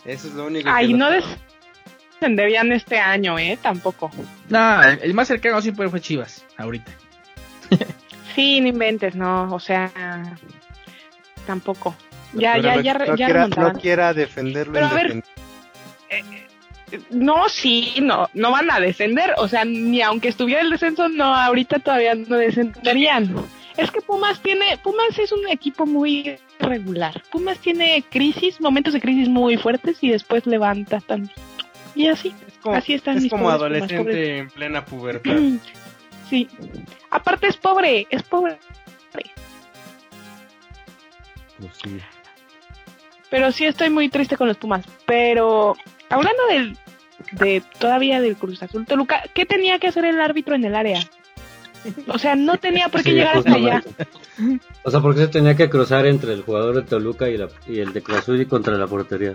[0.04, 1.26] Eso es lo único Ay, que no los-
[2.14, 3.58] descenderían este año, ¿eh?
[3.62, 4.12] Tampoco.
[4.50, 6.92] No, el, más cercano siempre fue Chivas, ahorita.
[8.36, 9.90] Sí, no inventes, no, o sea,
[11.48, 11.96] tampoco.
[12.34, 14.74] Ya, Pero ya, no- ya, no ya quiera, no quiera defenderlo.
[14.74, 15.45] Pero a ver, indefendible.
[17.10, 21.36] No, sí, no, no van a descender, o sea, ni aunque estuviera el descenso, no,
[21.36, 23.36] ahorita todavía no descenderían.
[23.78, 27.22] Es que Pumas tiene, Pumas es un equipo muy regular.
[27.32, 31.42] Pumas tiene crisis, momentos de crisis muy fuertes y después levanta tantito.
[31.94, 35.38] Y así, es como, así están es mis como Pumas, adolescente en plena pubertad.
[36.28, 36.50] Sí.
[37.12, 38.58] Aparte es pobre, es pobre.
[41.60, 42.00] Pues sí.
[43.30, 44.84] Pero sí estoy muy triste con los Pumas.
[45.06, 45.76] Pero
[46.10, 46.78] hablando del,
[47.34, 51.00] de todavía del Cruz Azul Toluca, ¿qué tenía que hacer el árbitro en el área?
[52.08, 53.84] O sea, no tenía por qué Sí, llegar hasta allá.
[54.84, 57.80] O sea, porque se tenía que cruzar entre el jugador de Toluca y, la- y
[57.80, 59.34] el de Cruz Azul y contra la portería.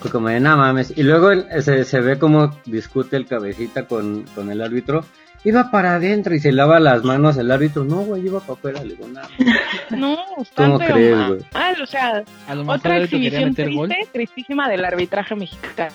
[0.00, 0.94] Fue como de, no mames.
[0.96, 1.30] Y luego
[1.60, 5.04] se, se ve como discute el cabecita con, con el árbitro.
[5.42, 7.84] Iba para adentro y se lava las manos el árbitro.
[7.84, 8.84] No, güey, iba para afuera.
[8.84, 9.08] Le digo,
[9.90, 9.96] "No".
[9.96, 10.18] No,
[10.54, 11.40] ¿Cómo crees, güey?
[11.54, 13.88] Ah, o sea, A lo mejor otra exhibición meter gol.
[13.88, 15.94] triste, tristísima del arbitraje mexicano.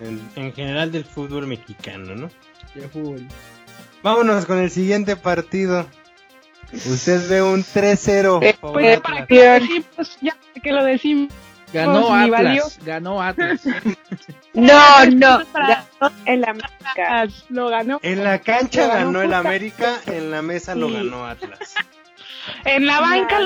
[0.00, 2.30] En, en general del fútbol mexicano, ¿no?
[2.74, 3.26] Ya fútbol.
[4.02, 5.86] Vámonos con el siguiente partido.
[6.72, 8.42] Usted ve un 3-0.
[8.42, 11.32] Eh, Pues para que lo decimos, ya que lo decimos.
[11.72, 12.64] Ganó Pues, valió.
[12.64, 12.78] Atlas.
[12.84, 13.60] Ganó Atlas.
[14.54, 17.26] No, no, ganó el América.
[17.50, 18.00] Lo ganó.
[18.02, 19.34] En la cancha Lo ganó ganó el.
[19.34, 20.94] América, en la mesa lo Sí.
[20.94, 21.74] ganó Atlas.
[22.64, 23.38] En la banca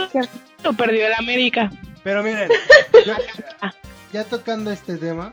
[0.62, 1.70] lo, perdió el América.
[2.04, 2.48] Pero miren,
[4.12, 5.32] ya tocando este tema,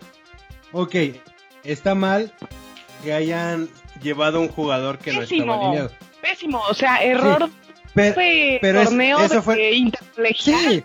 [0.72, 0.96] ok,
[1.64, 2.32] está mal
[3.04, 3.70] que hayan
[4.02, 5.92] llevado un jugador que no estaba alineado.
[6.22, 7.50] Pésimo, o sea, error
[7.94, 9.56] pero es- torneo eso de fue-
[10.38, 10.84] sí,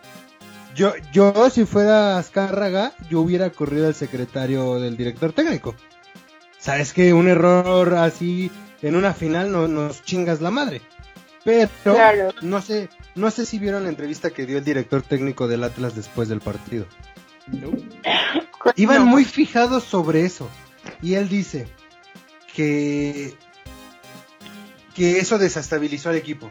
[0.75, 5.75] yo, yo si fuera Azcárraga, yo hubiera corrido al secretario del director técnico.
[6.59, 8.51] Sabes que un error así
[8.83, 10.83] en una final no nos chingas la madre.
[11.45, 11.71] Pero
[12.41, 15.95] no sé, no sé si vieron la entrevista que dio el director técnico del Atlas
[15.95, 16.87] después del partido.
[18.77, 20.49] Iban muy fijados sobre eso.
[21.03, 21.69] Y él dice
[22.55, 23.35] que,
[24.95, 26.51] que eso desestabilizó al equipo.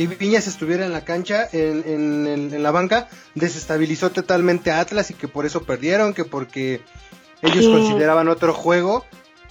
[0.00, 5.12] Que Viñas estuviera en la cancha, en, en, la banca, desestabilizó totalmente a Atlas y
[5.12, 6.80] que por eso perdieron, que porque
[7.42, 9.04] ellos consideraban otro juego.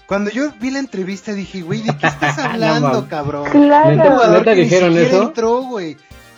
[0.08, 3.48] Cuando yo vi la entrevista dije, güey, ¿de qué estás hablando, cabrón?
[3.52, 4.44] Claro.
[4.44, 5.22] que dijeron eso?
[5.22, 5.98] entró, güey.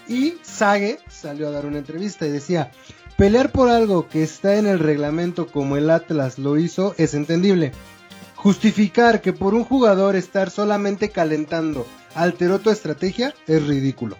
[0.10, 2.69] Y Sage salió a dar una entrevista y decía,
[3.15, 7.71] Pelear por algo que está en el reglamento como el Atlas lo hizo es entendible.
[8.36, 14.17] Justificar que por un jugador estar solamente calentando alteró tu estrategia es ridículo.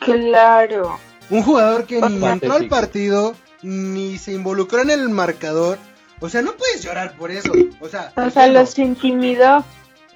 [0.00, 0.98] Claro.
[1.30, 5.78] Un jugador que ni entró al partido ni se involucró en el marcador.
[6.20, 7.52] O sea, no puedes llorar por eso.
[7.80, 9.64] O sea, o sea los intimidó.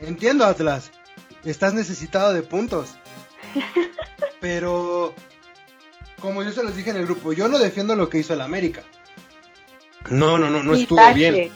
[0.01, 0.91] Entiendo, Atlas.
[1.45, 2.91] Estás necesitado de puntos.
[4.41, 5.15] Pero
[6.21, 8.41] como yo se los dije en el grupo, yo no defiendo lo que hizo el
[8.41, 8.83] América.
[10.11, 11.51] No, no, no, no estuvo bien.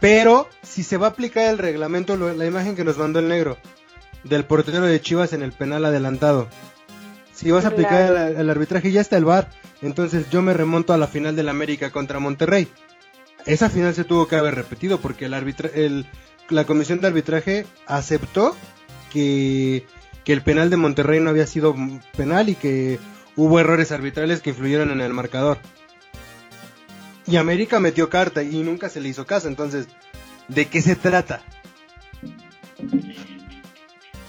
[0.00, 3.56] Pero si se va a aplicar el reglamento, la imagen que nos mandó el negro
[4.24, 6.48] del portero de Chivas en el penal adelantado.
[7.34, 9.48] Si vas a aplicar el, arbitraje, ya está el VAR.
[9.80, 12.68] Entonces yo me remonto a la final del América contra Monterrey.
[13.46, 16.06] Esa final se tuvo que haber repetido porque el arbitra el,
[16.48, 18.56] la comisión de arbitraje aceptó
[19.12, 19.84] que,
[20.24, 21.74] que el penal de Monterrey no había sido
[22.16, 23.00] penal y que
[23.34, 25.58] hubo errores arbitrales que influyeron en el marcador.
[27.26, 29.48] Y América metió carta y nunca se le hizo caso.
[29.48, 29.86] Entonces,
[30.48, 31.42] ¿de qué se trata?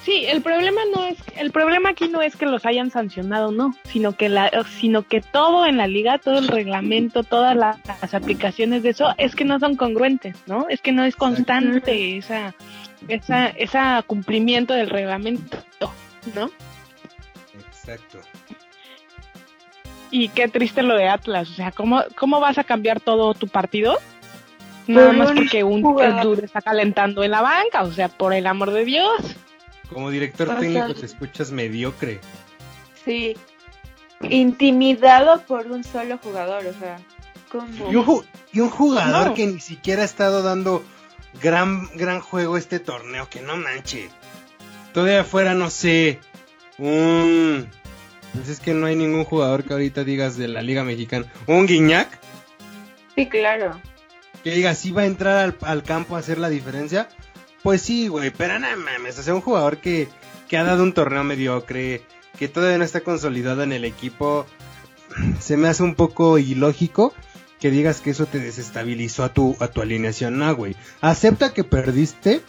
[0.04, 3.74] Sí, el problema no es el problema aquí no es que los hayan sancionado, no,
[3.86, 7.78] sino que la sino que todo en la liga, todo el reglamento, todas las,
[8.14, 10.68] aplicaciones de eso es que no son congruentes, ¿no?
[10.68, 12.54] Es que no es constante esa
[13.08, 15.64] esa esa cumplimiento del reglamento,
[16.36, 16.52] ¿no?
[17.56, 18.20] Exacto.
[20.12, 21.50] Y qué triste lo de Atlas.
[21.50, 23.98] O sea, ¿cómo, cómo vas a cambiar todo tu partido?
[24.86, 27.82] Nada más porque un dude está calentando en la banca.
[27.82, 29.38] O sea, por el amor de Dios.
[29.90, 32.20] Como director técnico te escuchas mediocre.
[33.06, 33.36] Sí.
[34.22, 36.66] Intimidado por un solo jugador.
[36.66, 37.00] O sea,
[37.52, 38.24] ¿cómo?
[38.52, 40.84] Y un, jugador que ni siquiera ha estado dando
[41.42, 43.30] gran, gran juego este torneo.
[43.30, 44.10] Que no manche.
[44.94, 46.20] Todavía fuera, no sé,
[46.78, 47.68] un
[48.34, 51.28] pues es que no hay ningún jugador que ahorita digas de la Liga Mexicana.
[51.46, 52.20] ¿Un Guiñac?
[53.16, 53.80] Sí, claro.
[54.44, 57.08] Que diga, si va a entrar al, campo a hacer la diferencia.
[57.64, 59.18] Pues sí, güey, pero no mames.
[59.18, 60.10] O sea, un jugador que,
[60.48, 62.04] que ha dado un torneo mediocre,
[62.38, 64.46] que todavía no está consolidado en el equipo.
[65.40, 67.14] Se me hace un poco ilógico
[67.60, 70.38] que digas que eso te desestabilizó a tu, a tu alineación.
[70.38, 70.76] No, güey.
[71.00, 72.42] Acepta que perdiste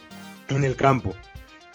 [0.49, 1.15] en el campo.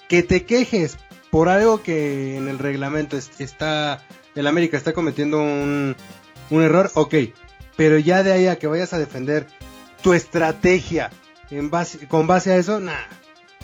[0.10, 0.98] Que te quejes
[1.32, 4.04] por algo que en el reglamento está,
[4.36, 5.96] el América está cometiendo un,
[6.50, 7.16] un error, ok,
[7.76, 9.48] pero ya de ahí a que vayas a defender
[10.02, 11.12] tu estrategia
[12.08, 13.08] con base a eso, nada,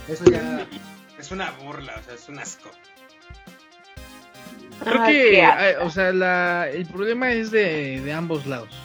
[0.08, 0.68] eso ya
[1.20, 2.70] es una burla, o sea, es un asco.
[4.84, 8.76] Creo que, o sea, la, el problema es de, de ambos lados,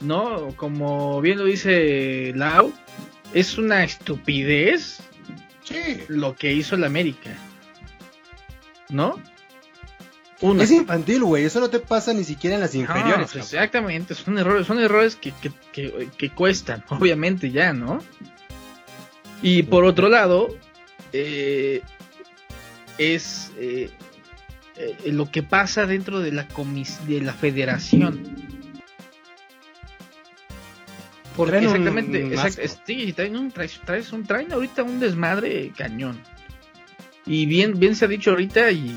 [0.00, 0.48] ¿no?
[0.56, 2.72] Como bien lo dice Lau,
[3.34, 5.00] es una estupidez
[5.64, 6.02] sí.
[6.08, 7.36] lo que hizo el América.
[8.90, 9.20] ¿no?
[10.60, 13.34] Es infantil, güey, eso no te pasa ni siquiera en las inferiores.
[13.34, 15.32] exactamente, son errores, son errores que,
[15.72, 18.00] que, cuestan, obviamente ya, ¿no?
[19.42, 20.56] Y por otro lado,
[21.12, 21.82] eh,
[22.98, 23.90] es eh,
[24.76, 26.46] eh, lo que pasa dentro de la
[27.06, 28.48] de la federación.
[31.36, 32.36] Porque exactamente,
[32.84, 36.20] sí, traen un, traes, traes un, traen ahorita un desmadre cañón.
[37.24, 38.96] Y bien, bien se ha dicho ahorita y,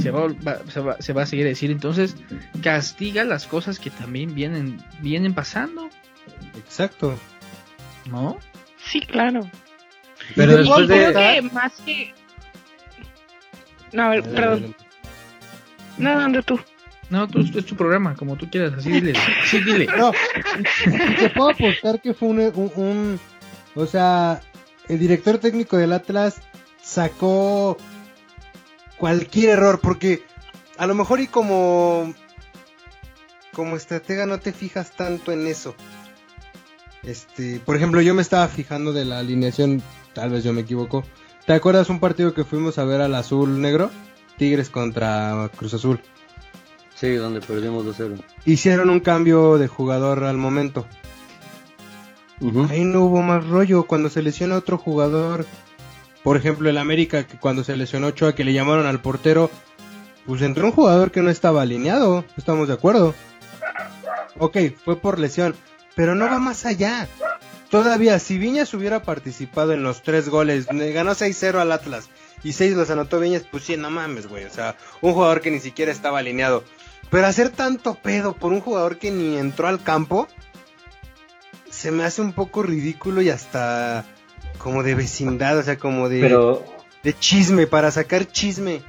[0.00, 0.28] se, va,
[1.00, 1.70] se, va, a seguir a decir.
[1.70, 2.16] Entonces,
[2.62, 5.90] castiga las cosas que también vienen, vienen pasando.
[6.56, 7.18] Exacto.
[8.10, 8.38] ¿No?
[8.78, 9.50] Sí, claro.
[10.34, 11.12] Pero después de...
[11.12, 12.14] que más que...
[13.92, 14.74] No, a ver, perdón.
[15.98, 16.58] No, no, tú.
[17.10, 19.12] No, tú, es tu programa, como tú quieras, así dile.
[19.44, 19.86] Sí, dile.
[19.98, 20.12] No,
[21.18, 23.20] te puedo apostar que fue un,
[23.74, 24.40] O sea,
[24.88, 26.40] el director técnico del Atlas
[26.80, 27.76] sacó
[28.96, 30.22] cualquier error, porque
[30.78, 32.14] a lo mejor y como
[33.52, 35.74] como estratega no te fijas tanto en eso.
[37.02, 39.82] Este, por ejemplo, yo me estaba fijando de la alineación,
[40.14, 41.04] tal vez yo me equivoco.
[41.46, 43.90] ¿Te acuerdas un partido que fuimos a ver al azul negro?
[44.36, 46.00] Tigres contra Cruz Azul.
[46.94, 48.22] Sí, donde perdimos 2-0.
[48.44, 50.86] Hicieron un cambio de jugador al momento.
[52.70, 53.84] Ahí no hubo más rollo.
[53.84, 55.46] Cuando se lesiona otro jugador,
[56.22, 59.50] Por ejemplo, el América, que cuando se lesionó Ochoa, que le llamaron al portero,
[60.26, 63.14] pues entró un jugador que no estaba alineado, estamos de acuerdo.
[64.38, 65.54] Ok, fue por lesión,
[65.96, 67.08] pero no va más allá.
[67.72, 72.10] Todavía, si Viñas hubiera participado en los tres goles, ganó 6-0 al Atlas
[72.44, 74.44] y 6 los anotó Viñas, pues sí, no mames, güey.
[74.44, 76.64] O sea, un jugador que ni siquiera estaba alineado.
[77.08, 80.28] Pero hacer tanto pedo por un jugador que ni entró al campo,
[81.70, 84.04] se me hace un poco ridículo y hasta
[84.58, 86.58] como de vecindad, o sea, como de,
[87.02, 88.82] de chisme, para sacar chisme.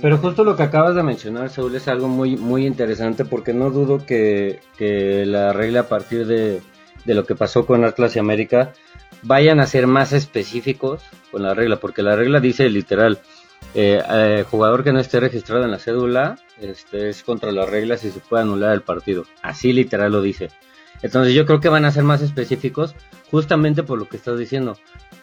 [0.00, 3.70] Pero justo lo que acabas de mencionar, Saúl, es algo muy, muy interesante porque no
[3.70, 6.62] dudo que, que la regla a partir de,
[7.04, 8.72] de lo que pasó con Atlas y América
[9.22, 13.20] vayan a ser más específicos con la regla, porque la regla dice literal,
[13.74, 18.04] eh, eh, jugador que no esté registrado en la cédula este, es contra las reglas
[18.04, 19.24] y se puede anular el partido.
[19.42, 20.50] Así literal lo dice.
[21.02, 22.94] Entonces yo creo que van a ser más específicos
[23.30, 24.76] justamente por lo que estás diciendo.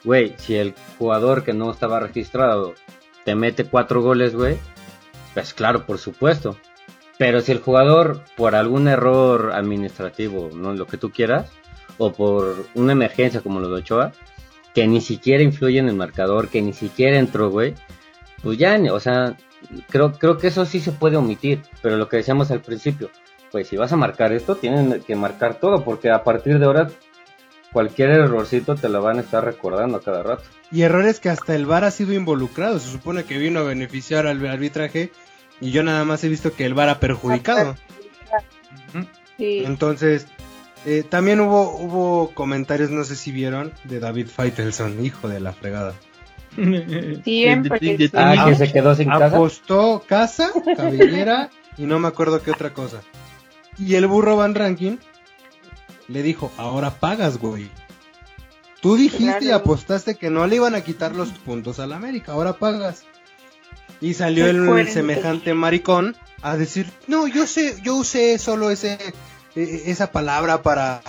[0.03, 2.73] Güey, si el jugador que no estaba registrado
[3.25, 4.57] te mete cuatro goles, güey,
[5.33, 6.57] pues claro, por supuesto.
[7.17, 11.51] Pero si el jugador, por algún error administrativo, no lo que tú quieras,
[11.97, 14.13] o por una emergencia como lo de Ochoa,
[14.73, 17.73] que ni siquiera influye en el marcador, que ni siquiera entró, güey,
[18.43, 19.35] pues ya, o sea,
[19.89, 23.09] creo, creo que eso sí se puede omitir, pero lo que decíamos al principio,
[23.51, 26.89] pues si vas a marcar esto, tienen que marcar todo, porque a partir de ahora
[27.71, 30.43] cualquier errorcito te lo van a estar recordando a cada rato.
[30.71, 34.27] Y errores que hasta el VAR ha sido involucrado, se supone que vino a beneficiar
[34.27, 35.11] al arbitraje
[35.59, 37.75] y yo nada más he visto que el VAR ha perjudicado.
[39.39, 40.27] Entonces,
[40.89, 45.51] eh, también hubo, hubo comentarios, no sé si vieron, de David Feitelson, hijo de la
[45.51, 45.95] fregada.
[46.55, 48.09] Siempre.
[48.13, 49.25] ah, que se quedó sin casa.
[49.25, 53.01] Apostó casa, cabellera y no me acuerdo qué otra cosa.
[53.77, 54.95] Y el burro Van Ranking
[56.07, 57.69] le dijo, ahora pagas, güey.
[58.79, 62.53] Tú dijiste y apostaste que no le iban a quitar los puntos al América, ahora
[62.53, 63.03] pagas.
[63.99, 68.97] Y salió el semejante maricón a decir, no, yo sé, yo usé solo ese
[69.57, 71.01] esa palabra para,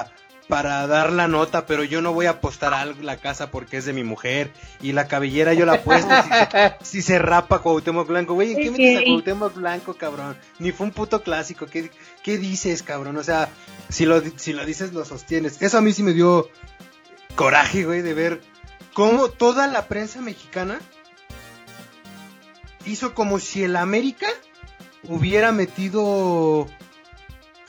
[0.49, 3.85] para dar la nota, pero yo no voy a apostar a la casa porque es
[3.85, 4.51] de mi mujer.
[4.81, 6.13] Y la cabellera yo la apuesto
[6.83, 8.35] si, se rapa Cuauhtémoc Blanco.
[8.35, 10.37] Güey, ¿en qué metes a Cuauhtémoc Blanco, cabrón?
[10.59, 11.67] Ni fue un puto clásico.
[11.67, 11.91] ¿Qué,
[12.23, 13.17] qué dices, cabrón?
[13.19, 13.49] O sea,
[13.89, 15.61] si lo, si lo dices, lo sostienes.
[15.61, 16.49] Eso a mí sí me dio
[17.35, 18.41] coraje, güey, de ver
[18.95, 20.81] cómo toda la prensa mexicana
[22.85, 24.27] hizo como si el América
[25.05, 26.67] hubiera metido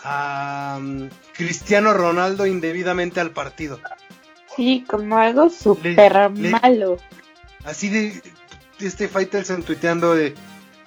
[0.04, 3.80] a um, Cristiano Ronaldo indebidamente al partido.
[4.56, 6.98] Sí, como algo súper malo.
[7.64, 8.22] Así de
[8.80, 10.36] este Faitelson tuiteando de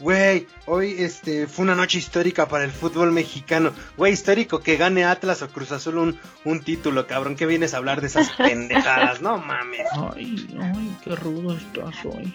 [0.02, 3.72] Güey, hoy este fue una noche histórica para el fútbol mexicano.
[3.96, 7.36] Güey, histórico que gane Atlas o Cruz Azul un, un título, cabrón.
[7.36, 9.22] ¿Qué vienes a hablar de esas pendejadas?
[9.22, 9.86] No mames.
[10.16, 12.34] Ay, ay, qué rudo estás hoy.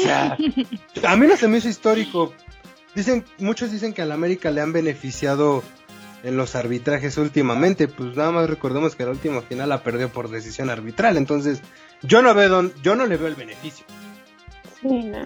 [0.00, 0.36] O sea,
[1.06, 2.34] a mí no se me hizo histórico.
[2.94, 5.62] Dicen, muchos dicen que al América le han beneficiado
[6.22, 7.88] en los arbitrajes últimamente.
[7.88, 11.16] Pues nada más recordemos que la última final la perdió por decisión arbitral.
[11.16, 11.60] Entonces,
[12.02, 13.84] yo no veo yo no le veo el beneficio.
[14.80, 15.24] Sí, no.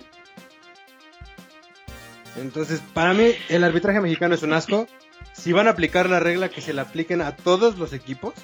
[2.37, 4.87] Entonces, para mí, el arbitraje mexicano es un asco.
[5.33, 8.35] Si van a aplicar la regla, que se la apliquen a todos los equipos.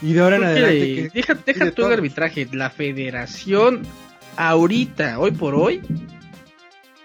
[0.00, 1.10] Y de ahora en adelante.
[1.14, 2.48] deja, deja todo el arbitraje.
[2.52, 3.82] La federación,
[4.36, 5.82] ahorita, hoy por hoy,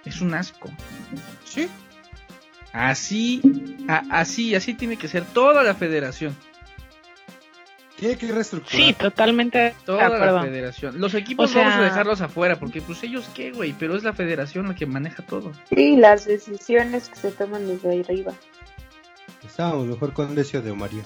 [0.08, 0.70] es un asco.
[1.46, 1.68] Sí.
[2.74, 3.42] Así,
[4.10, 6.36] así, así tiene que ser toda la federación.
[7.98, 8.86] Tiene que reestructurar.
[8.86, 9.74] Sí, totalmente.
[9.84, 11.00] Toda la federación.
[11.02, 14.68] Los equipos vamos a dejarlos afuera, porque pues ellos qué, güey, pero es la federación
[14.68, 15.52] la que maneja todo.
[15.70, 18.34] Sí, las decisiones que se toman desde ahí arriba.
[19.44, 21.04] Estábamos mejor con Decio de María.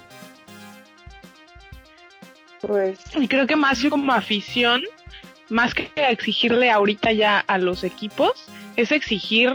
[2.59, 2.99] Pues.
[3.15, 4.81] Y creo que más como afición,
[5.47, 8.47] más que exigirle ahorita ya a los equipos,
[8.81, 9.51] es exigir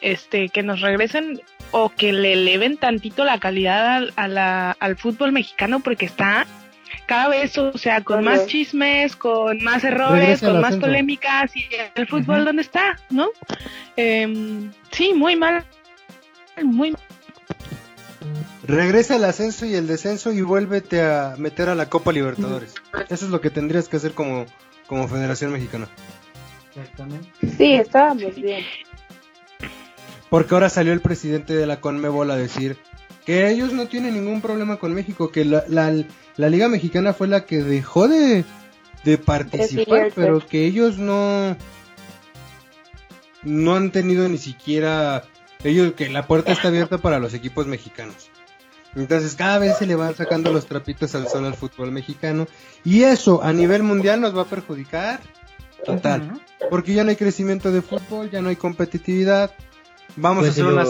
[0.00, 6.06] este que nos regresen o que le eleven tantito la calidad al, fútbol mexicano porque
[6.06, 6.46] está
[7.06, 12.06] cada vez, o sea, con más chismes, con más errores, con más polémicas y el
[12.06, 13.28] fútbol dónde está, ¿no?
[13.96, 15.64] Em, sí, muy mal,
[16.62, 17.00] muy mal.
[18.66, 22.74] Regresa el ascenso y el descenso y vuélvete a meter a la Copa Libertadores.
[23.08, 24.44] Eso es lo que tendrías que hacer como,
[24.86, 25.88] como Federación Mexicana.
[27.56, 28.64] Sí, estábamos bien.
[30.30, 32.76] Porque ahora salió el presidente de la Conmebol a decir
[33.24, 37.44] que ellos no tienen ningún problema con México, que la, la, Liga Mexicana fue la
[37.44, 38.44] que dejó de,
[39.04, 41.56] de participar, pero que ellos no
[43.42, 45.24] no han tenido ni siquiera
[45.64, 48.30] ellos que la puerta está abierta para los equipos mexicanos.
[48.94, 52.46] Entonces cada vez se le van sacando los trapitos al sol al fútbol mexicano
[52.84, 55.20] y eso a nivel mundial nos va a perjudicar
[55.84, 59.54] total, porque ya no hay crecimiento de fútbol, ya no hay competitividad.
[60.16, 60.84] Vamos a pues hacer una,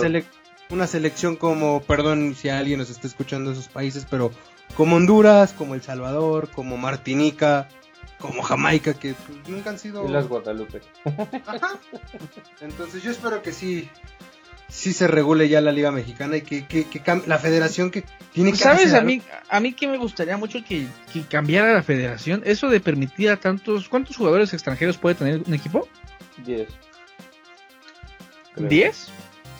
[0.70, 4.30] una selección como, perdón si alguien nos está escuchando de esos países, pero
[4.74, 7.68] como Honduras, como El Salvador, como Martinica,
[8.18, 9.14] como Jamaica, que
[9.47, 10.07] nunca han sido...
[10.07, 10.82] Y las Guadalupe.
[12.61, 13.89] Entonces yo espero que sí,
[14.69, 16.87] sí se regule ya la Liga Mexicana y que, que,
[17.27, 18.59] la federación que tiene que...
[18.59, 18.95] ¿Sabes?
[18.95, 22.81] A mí, a mí que me gustaría mucho que, que, cambiara la federación, eso de
[22.81, 23.89] permitir a tantos...
[23.89, 25.89] ¿Cuántos jugadores extranjeros puede tener un equipo?
[26.45, 26.69] Diez.
[28.57, 29.09] ¿Diez?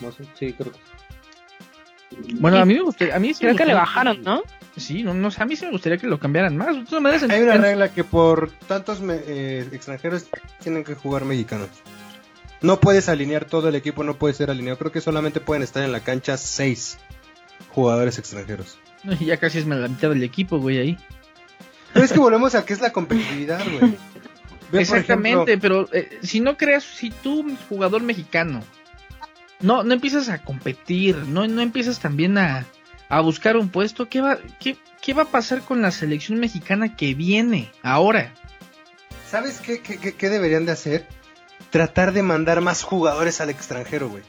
[0.01, 0.79] No sé, sí, creo que
[2.35, 3.15] Bueno, a mí me gustaría...
[3.15, 4.43] A mí creo que le bajaron, ¿no?
[4.77, 6.75] Sí, no, no, a mí sí me gustaría que lo cambiaran más.
[7.29, 10.27] Hay una regla que por tantos eh, extranjeros
[10.61, 11.69] tienen que jugar mexicanos.
[12.61, 14.77] No puedes alinear todo el equipo, no puede ser alineado.
[14.77, 16.97] Creo que solamente pueden estar en la cancha seis
[17.69, 18.77] jugadores extranjeros.
[19.21, 20.97] Ya casi es la mitad del equipo, güey, ahí.
[21.93, 23.97] Pero es que volvemos a que es la competitividad, güey.
[24.73, 28.61] Exactamente, pero eh, si no creas, si tú, jugador mexicano,
[29.61, 32.65] no, no empiezas a competir, no, no empiezas también a,
[33.09, 36.95] a buscar un puesto, ¿qué va, qué, qué va a pasar con la selección mexicana
[36.95, 38.33] que viene ahora?
[39.27, 41.07] ¿Sabes qué, qué, qué, deberían de hacer?
[41.69, 44.23] Tratar de mandar más jugadores al extranjero, güey.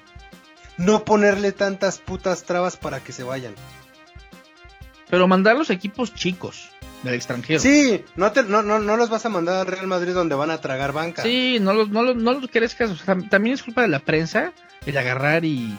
[0.76, 3.54] No ponerle tantas putas trabas para que se vayan.
[5.08, 6.70] Pero mandar los equipos chicos
[7.02, 7.60] del extranjero.
[7.60, 10.50] Sí, no, te, no, no, no los vas a mandar al Real Madrid donde van
[10.50, 11.22] a tragar banca.
[11.22, 12.94] Sí, no los, no, no los quieres caso.
[13.28, 14.52] también es culpa de la prensa
[14.86, 15.76] el agarrar y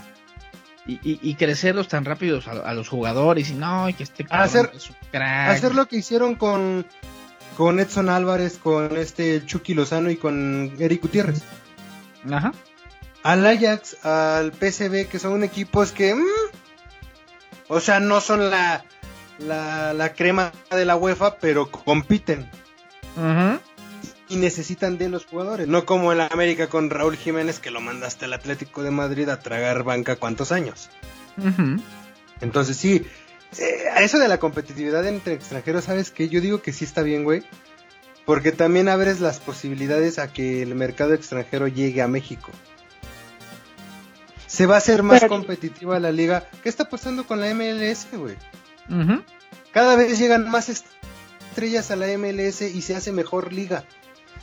[0.85, 4.71] y, crecerlos tan rápidos a, los jugadores y no, y que este hacer,
[5.13, 6.85] hacer lo que hicieron con
[7.57, 11.41] con Edson Álvarez, con este Chucky Lozano y con Eric Gutiérrez.
[12.31, 12.53] Ajá.
[13.23, 16.25] Al Ajax, al PSV, que son equipos que, mm,
[17.67, 18.83] o sea, no son la,
[19.39, 22.49] la, la crema de la UEFA, pero compiten.
[23.17, 23.59] Ajá
[24.31, 25.67] y necesitan de los jugadores.
[25.67, 29.39] No como el América con Raúl Jiménez que lo mandaste al Atlético de Madrid a
[29.39, 30.89] tragar banca cuántos años.
[32.39, 33.05] Entonces sí,
[33.59, 36.29] eh, a eso de la competitividad entre extranjeros, ¿sabes qué?
[36.29, 37.43] Yo digo que sí está bien, güey.
[38.25, 42.51] Porque también abres las posibilidades a que el mercado extranjero llegue a México.
[44.47, 46.47] Se va a hacer más competitiva la liga.
[46.61, 48.35] ¿Qué está pasando con la MLS, güey?
[49.71, 53.85] Cada vez llegan más estrellas a la MLS y se hace mejor liga.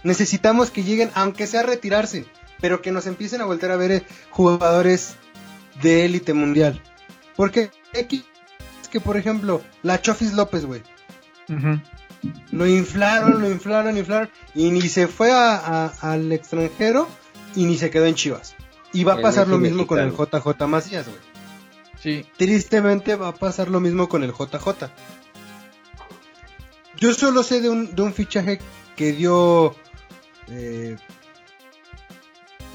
[0.02, 2.24] Necesitamos que lleguen, aunque sea a retirarse,
[2.60, 5.14] pero que nos empiecen a volver a ver eh, jugadores
[5.82, 6.82] de élite mundial.
[7.36, 7.70] Porque
[8.88, 10.82] que, por ejemplo, la Chofis López, güey.
[12.50, 14.30] Lo inflaron, lo inflaron, lo inflaron.
[14.54, 17.08] Y ni se fue al extranjero
[17.54, 18.54] y ni se quedó en Chivas.
[18.92, 21.18] Y va a pasar lo mismo con el JJ Macías, güey.
[22.00, 22.26] Sí.
[22.36, 24.90] Tristemente va a pasar lo mismo con el JJ.
[26.96, 28.58] Yo solo sé de un, de un fichaje
[28.96, 29.76] que dio
[30.48, 30.96] eh,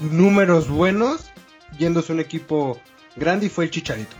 [0.00, 1.30] números buenos,
[1.78, 2.80] yéndose un equipo
[3.16, 4.16] grande y fue el Chicharito.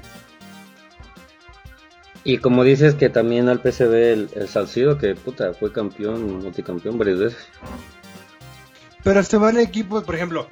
[2.24, 6.98] Y como dices que también al PCB el, el Salcido, que puta, fue campeón, multicampeón
[6.98, 7.48] varias veces.
[9.02, 10.48] Pero se van equipos, por ejemplo,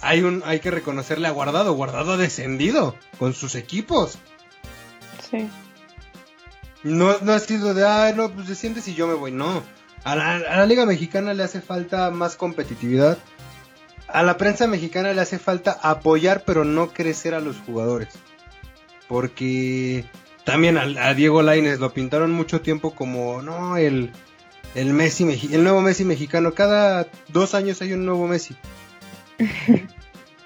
[0.00, 4.18] hay un hay que reconocerle a Guardado, Guardado descendido con sus equipos.
[5.30, 5.48] Sí.
[6.82, 9.62] No, no ha sido de, ah, no, pues desciendes y yo me voy, no.
[10.02, 13.18] A la, Liga Mexicana le hace falta más competitividad.
[14.08, 18.08] A la prensa mexicana le hace falta apoyar, pero no crecer a los jugadores.
[19.06, 20.04] Porque
[20.44, 24.10] también a, Diego Laines lo pintaron mucho tiempo como, no, el,
[24.74, 26.52] el Messi, el nuevo Messi mexicano.
[26.52, 28.56] Cada dos años hay un nuevo Messi.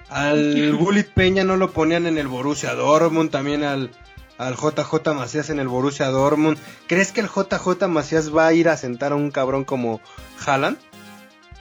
[0.09, 3.91] al Bullet Peña no lo ponían en el Borussia Dortmund, también al,
[4.39, 6.59] al JJ Macías en el Borussia Dortmund.
[6.87, 10.01] ¿Crees que el JJ Macías va a ir a sentar a un cabrón como
[10.45, 10.79] Haaland?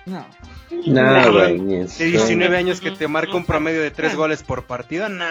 [0.05, 0.25] No.
[0.85, 1.39] No.
[1.41, 5.25] De 19 años que te marca un promedio de 3 goles por partido, no.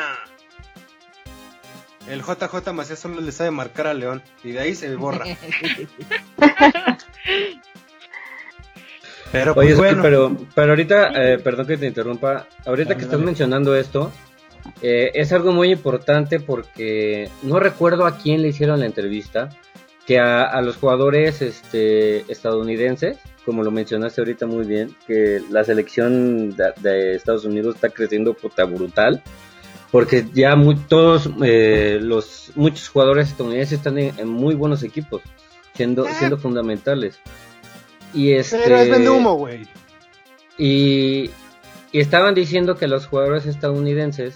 [2.09, 5.25] El JJ Macías solo le sabe marcar a León y de ahí se borra.
[9.33, 10.03] pero, pues, bueno.
[10.03, 14.13] pero, pero ahorita, eh, perdón que te interrumpa, ahorita que estás mencionando esto,
[14.83, 19.49] eh, es algo muy importante porque no recuerdo a quién le hicieron la entrevista,
[20.07, 26.55] que a, los jugadores este, estadounidenses, como lo mencionaste ahorita muy bien, que la selección
[26.57, 29.23] de, Estados Unidos está creciendo puta brutal,
[29.95, 30.57] porque ya
[30.88, 35.22] todos eh, los muchos jugadores estadounidenses están en, muy buenos equipos,
[35.76, 36.12] siendo, ah.
[36.18, 37.20] siendo fundamentales.
[38.12, 39.68] Y este, Pero es de humo, güey.
[40.59, 41.30] Y,
[41.92, 44.34] y estaban diciendo que los jugadores estadounidenses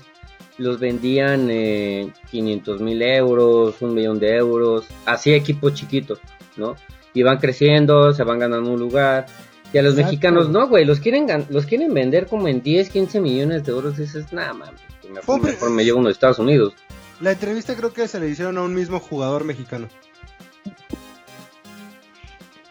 [0.58, 6.20] los vendían eh, 500 mil euros, un millón de euros, así equipos chiquitos,
[6.56, 6.76] ¿no?
[7.14, 9.26] Y van creciendo, se van ganando un lugar.
[9.72, 13.20] Y a los mexicanos no, güey, los quieren los quieren vender como en 10, 15
[13.20, 13.98] millones de euros.
[13.98, 16.74] Y dices, nada, mames, mejor, mejor me llevo uno de Estados Unidos.
[17.20, 19.88] La entrevista creo que se le hicieron a un mismo jugador mexicano.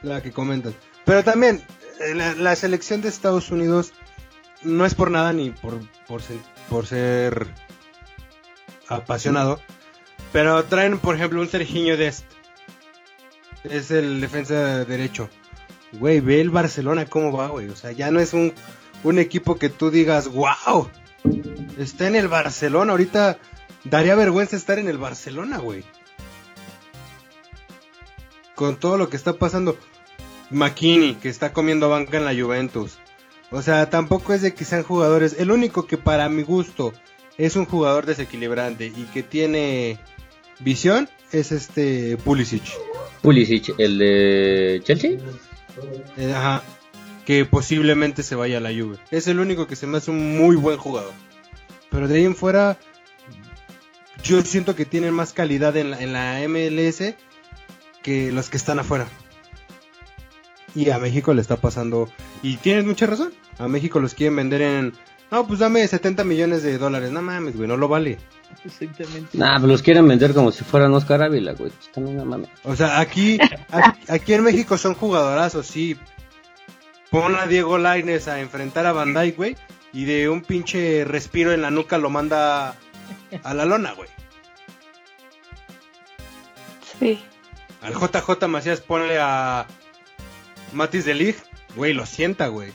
[0.02, 0.74] La que comentan.
[1.06, 1.62] Pero también,
[2.00, 3.94] eh, la, selección de Estados Unidos
[4.64, 6.38] no es por nada ni por, por, ser,
[6.70, 7.48] por ser
[8.88, 9.60] apasionado.
[10.32, 12.26] Pero traen, por ejemplo, un Serginho Dest.
[13.64, 15.30] Es el defensa de derecho.
[15.94, 17.70] Güey, ve el Barcelona cómo va, güey.
[17.70, 18.54] O sea, ya no es un,
[19.04, 20.90] un equipo que tú digas, wow.
[21.78, 22.92] Está en el Barcelona.
[22.92, 23.38] Ahorita
[23.84, 25.84] daría vergüenza estar en el Barcelona, güey.
[28.56, 29.78] Con todo lo que está pasando.
[30.50, 32.98] Makini, que está comiendo banca en la Juventus.
[33.52, 35.36] O sea, tampoco es de que sean jugadores.
[35.40, 36.94] El único que para mi gusto
[37.38, 40.00] es un jugador desequilibrante y que tiene
[40.60, 42.64] visión es este Pulisic.
[43.22, 45.18] Pulisic, el de Chelsea.
[46.18, 46.64] Eh, ajá.
[47.28, 48.98] Que posiblemente se vaya a la Juve.
[49.12, 51.12] Es el único que se me hace un muy buen jugador.
[51.92, 52.78] Pero de ahí en fuera,
[54.24, 57.16] yo siento que tienen más calidad en la, en la MLS
[58.02, 59.08] que los que están afuera.
[60.74, 62.10] Y a México le está pasando.
[62.42, 63.34] Y tienes mucha razón.
[63.58, 64.94] A México los quieren vender en.
[65.30, 67.12] No, pues dame 70 millones de dólares.
[67.12, 68.20] No mames, güey, no lo vale.
[68.64, 69.38] Exactamente.
[69.38, 71.74] Nah, pero los quieren vender como si fueran Oscar Ávila, güey.
[72.64, 73.38] O sea, aquí,
[74.08, 75.98] aquí, en México son jugadorazos, sí.
[77.12, 79.58] Pon a Diego Laines a enfrentar a Dyke, güey.
[79.94, 82.76] Y de un pinche respiro en la nuca lo manda
[83.44, 84.10] a la lona, güey.
[87.00, 87.24] Sí.
[87.82, 89.66] Al JJ Macías ponle a
[90.74, 91.36] Matis de Lig,
[91.76, 92.72] güey, lo sienta, güey.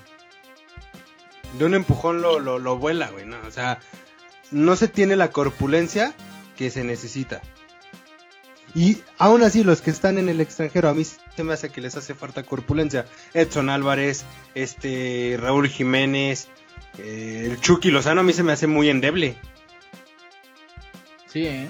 [1.59, 3.37] De un empujón lo, lo, vuela, güey, ¿no?
[3.47, 3.79] O sea,
[4.51, 6.15] no se tiene la corpulencia
[6.57, 7.43] que se necesita.
[8.75, 11.81] Y aún así, los que están en el extranjero, a mí se me hace que
[11.81, 13.07] les hace falta corpulencia.
[13.35, 16.49] Edson Álvarez, este, Raúl Jiménez,
[16.99, 19.37] eh, el Chucky Lozano, a mí se me hace muy endeble.
[21.27, 21.69] Sí, ¿eh?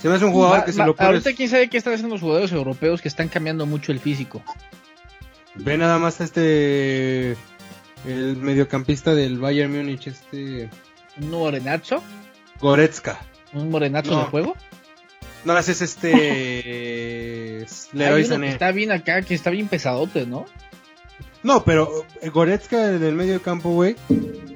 [0.00, 1.08] Se me hace un jugador que se lo pones...
[1.08, 4.42] Ahorita quién sabe qué están haciendo los jugadores europeos que están cambiando mucho el físico.
[5.56, 7.36] Ve nada más a este.
[8.06, 10.70] El mediocampista del Bayern Múnich, este.
[11.20, 12.02] ¿Un morenazo?
[12.60, 13.20] Goretzka.
[13.52, 14.56] ¿Un morenazo de juego?
[15.44, 17.66] No, ese es este.
[17.92, 18.50] Leroy Sané.
[18.50, 20.46] está bien acá, que está bien pesadote, ¿no?
[21.42, 23.96] No, pero eh, Goretzka del medio campo, güey,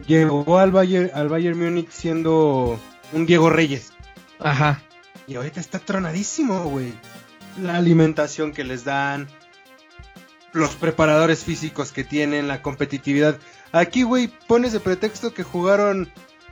[0.06, 2.78] llegó al Bayern, al Bayern Múnich siendo
[3.12, 3.92] un Diego Reyes.
[4.38, 4.82] Ajá.
[5.26, 6.92] Y ahorita está tronadísimo, güey.
[7.60, 9.28] La alimentación que les dan,
[10.52, 13.38] los preparadores físicos que tienen, la competitividad.
[13.72, 16.10] Aquí, güey, pones de pretexto que jugaron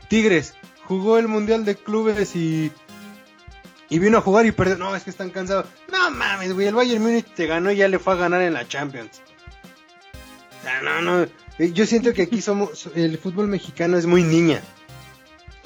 [0.08, 0.54] Tigres,
[0.84, 2.72] jugó el Mundial de Clubes y
[3.92, 4.78] y vino a jugar y perdió.
[4.78, 5.66] No, es que están cansados.
[5.92, 8.54] No mames, güey, el Bayern Múnich te ganó y ya le fue a ganar en
[8.54, 9.20] la Champions.
[10.58, 11.28] O sea, no, no.
[11.58, 14.62] Eh, yo siento que aquí somos el fútbol mexicano es muy niña.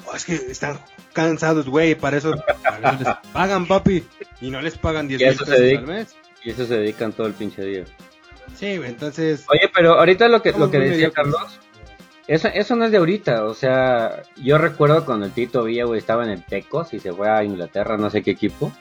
[0.05, 0.77] Oh, es que están
[1.13, 4.03] cansados, güey, para eso les pagan, papi,
[4.41, 6.15] y no les pagan 10 mil pesos al mes.
[6.43, 7.85] Y eso se dedican todo el pinche día.
[8.57, 9.45] Sí, entonces.
[9.49, 11.61] Oye, pero ahorita lo que, lo que decía Carlos,
[12.27, 13.45] eso, eso no es de ahorita.
[13.45, 17.13] O sea, yo recuerdo cuando el Tito Villa, güey, estaba en el Tecos y se
[17.13, 18.71] fue a Inglaterra, no sé qué equipo.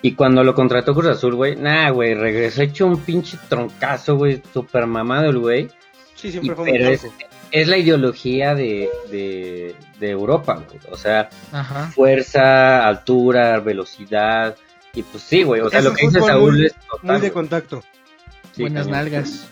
[0.00, 4.42] Y cuando lo contrató Cruz Azul, güey, nah, güey, regresó hecho un pinche troncazo, güey,
[4.52, 5.70] super mamado el güey.
[6.16, 7.06] Sí, siempre fue pero es,
[7.50, 10.80] es, la ideología de, de, de Europa, güey.
[10.90, 11.28] O sea,
[11.94, 14.56] fuerza, altura, velocidad.
[14.94, 17.82] Y pues sí, güey, o sea, lo que dice Saúl es total, Muy de contacto.
[18.58, 19.48] Buenas nalgas.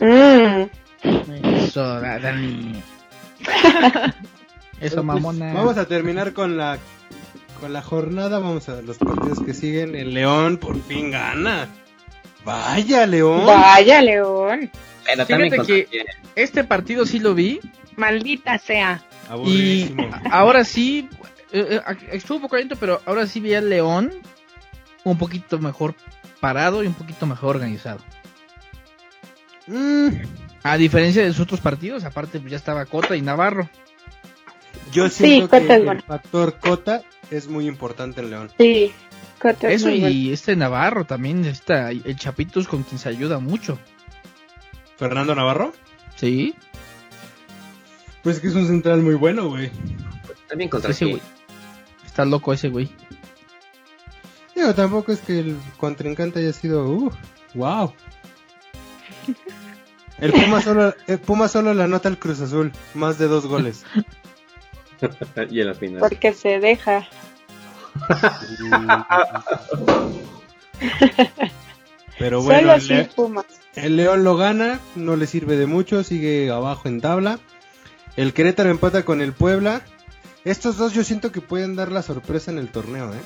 [0.00, 0.81] Mm.
[1.02, 2.82] Eso, Dani.
[4.80, 5.52] Eso, mamona.
[5.52, 6.78] vamos a terminar con la
[7.60, 8.38] con la jornada.
[8.38, 9.94] Vamos a los partidos que siguen.
[9.94, 11.68] El León por fin gana.
[12.44, 13.46] Vaya, León.
[13.46, 14.70] Vaya, León.
[15.04, 15.88] Fíjate que
[16.34, 17.60] este partido sí lo vi.
[17.96, 19.02] Maldita sea.
[19.44, 19.94] Y
[20.30, 21.08] ahora sí,
[21.52, 24.12] eh, eh, estuvo un poco lento, pero ahora sí vi al León
[25.04, 25.94] un poquito mejor
[26.40, 28.00] parado y un poquito mejor organizado.
[29.66, 30.08] Mm.
[30.62, 33.68] A diferencia de los otros partidos, aparte pues, ya estaba Cota y Navarro.
[34.92, 38.50] Yo siento que el factor Cota es muy importante en León.
[38.58, 38.92] Sí,
[39.40, 43.78] Cota Eso y este Navarro también, está, el Chapitos con quien se ayuda mucho.
[44.96, 45.72] ¿Fernando Navarro?
[46.14, 46.54] Sí.
[48.22, 49.70] Pues que es un central muy bueno, güey.
[50.48, 51.22] También contra ese güey.
[52.06, 52.88] Está loco ese güey.
[54.54, 57.10] Digo, tampoco es que el contrincante haya sido, uh,
[57.54, 57.92] wow.
[60.22, 63.84] El Puma solo, el Puma solo le anota al Cruz Azul, más de dos goles.
[65.50, 65.98] y en la final.
[65.98, 67.08] Porque se deja.
[72.20, 73.46] Pero bueno, Solo el, Pumas.
[73.74, 77.40] el León lo gana, no le sirve de mucho, sigue abajo en tabla.
[78.16, 79.82] El Querétaro empata con el Puebla.
[80.44, 83.20] Estos dos yo siento que pueden dar la sorpresa en el torneo, ¿eh?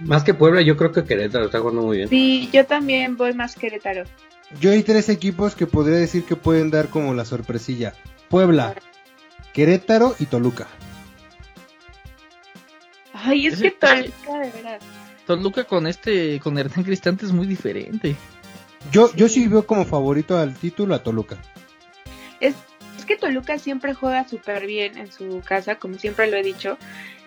[0.00, 2.08] Más que Puebla, yo creo que Querétaro está jugando muy bien.
[2.08, 4.02] Sí, yo también voy más Querétaro.
[4.60, 7.94] Yo hay tres equipos que podría decir que pueden dar como la sorpresilla.
[8.28, 8.74] Puebla,
[9.52, 10.66] Querétaro y Toluca.
[13.12, 14.82] Ay, es que Toluca, de veras.
[15.26, 18.16] Toluca con este, con Hernán Cristante es muy diferente.
[18.92, 21.38] Yo, yo sí veo como favorito al título a Toluca.
[22.40, 22.54] Es,
[22.98, 26.76] es que Toluca siempre juega súper bien en su casa, como siempre lo he dicho.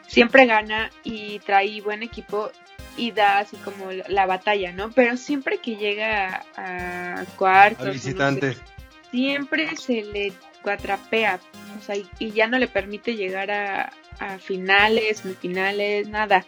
[0.08, 2.52] Siempre gana y trae buen equipo
[2.98, 4.92] y da así como la, la batalla, ¿no?
[4.92, 8.58] Pero siempre que llega a, a cuartos, no sé,
[9.12, 10.34] siempre se le
[10.64, 11.40] cuatrapea,
[11.80, 16.46] o sea, y, y ya no le permite llegar a, a finales, semifinales, nada.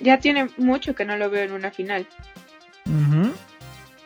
[0.00, 2.06] Ya tiene mucho que no lo veo en una final.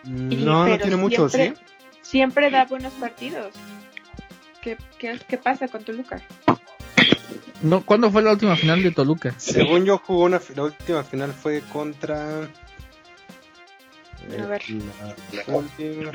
[0.05, 1.64] Mm, Y- No, no tiene mucho, siempre- ¿sí?
[2.03, 3.55] Siempre da buenos partidos.
[4.62, 6.20] ¿Qué, qué, qué pasa con Toluca?
[7.63, 9.35] No, ¿Cuándo fue la última final de Toluca?
[9.37, 12.43] Según yo jugó una, la última final fue contra...
[12.43, 14.63] A ver.
[14.71, 15.15] La-
[15.47, 16.13] la última-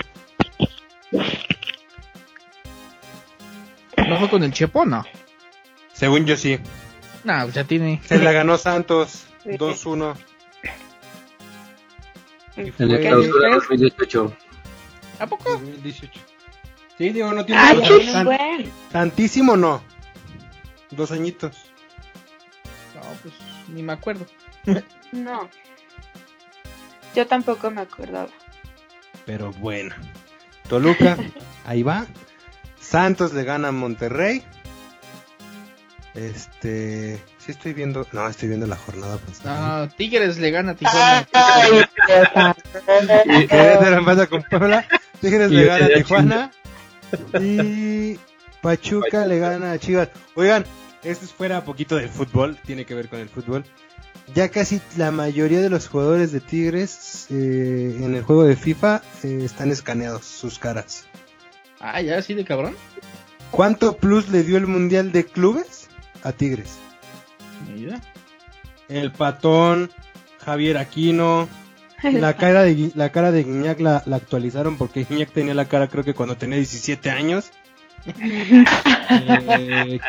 [3.98, 4.86] ¿No fue con el Chepo?
[4.86, 5.04] No.
[5.94, 6.60] Según yo sí.
[7.24, 8.02] No, pues ya tiene.
[8.06, 9.52] Se la ganó Santos Sí.
[9.52, 10.16] 2-1.
[12.56, 13.64] Y En el ¿Qué clausura dices?
[13.70, 14.34] 2018.
[15.20, 15.50] ¿A poco?
[15.52, 16.20] 2018.
[16.98, 18.72] Sí, digo, no tiene ¡Ay, buen!
[18.92, 19.84] tantísimo, no.
[20.96, 21.56] Dos añitos.
[22.96, 23.34] No, pues
[23.70, 24.26] ni me acuerdo.
[25.12, 25.50] No.
[27.16, 28.30] Yo tampoco me acordaba.
[29.26, 29.94] Pero bueno.
[30.68, 31.18] Toluca,
[31.66, 32.06] ahí va.
[32.80, 34.44] Santos le gana a Monterrey.
[36.14, 37.20] Este.
[37.40, 38.08] Sí estoy viendo.
[38.12, 39.84] No, estoy viendo la jornada pasada.
[39.84, 41.28] Ah, Tigres le gana a Tijuana.
[43.50, 44.86] Querétaro empata con Puebla.
[45.20, 46.52] Tigres le le gana a Tijuana.
[47.42, 48.20] Y
[48.64, 50.08] Pachuca le gana a Chivas.
[50.36, 50.64] Oigan,
[51.04, 52.58] esto es fuera poquito del fútbol.
[52.66, 53.66] Tiene que ver con el fútbol.
[54.34, 59.02] Ya casi la mayoría de los jugadores de Tigres eh, en el juego de FIFA
[59.24, 61.06] eh, están escaneados sus caras.
[61.82, 62.78] Ah, ya, así de cabrón.
[63.52, 65.90] ¿Cuánto plus le dio el Mundial de Clubes
[66.24, 66.78] a Tigres?
[67.70, 68.00] Mira.
[68.88, 69.92] El patón,
[70.40, 71.50] Javier Aquino,
[72.02, 75.90] la cara de, la cara de Guiñac la, la actualizaron porque Guiñac tenía la cara
[75.90, 77.52] creo que cuando tenía 17 años.
[78.06, 80.00] Eh,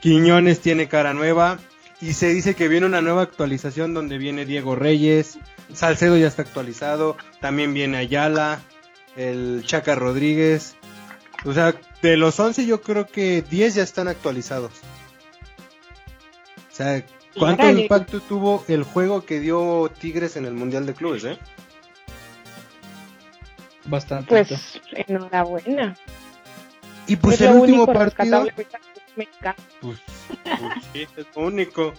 [0.00, 1.58] Quiñones tiene cara nueva
[2.00, 5.38] y se dice que viene una nueva actualización donde viene Diego Reyes,
[5.72, 8.60] Salcedo ya está actualizado, también viene Ayala,
[9.16, 10.76] el Chaca Rodríguez.
[11.44, 14.72] O sea, de los 11 yo creo que 10 ya están actualizados.
[16.70, 17.04] O sea,
[17.38, 21.38] ¿cuánto impacto tuvo el juego que dio Tigres en el Mundial de Clubes, eh?
[23.86, 24.28] Bastante.
[24.28, 25.96] Pues enhorabuena.
[27.06, 28.46] Y pues Es el último partido,
[29.16, 29.56] mexicano.
[29.80, 29.98] pues,
[30.42, 31.94] pues sí, es lo único.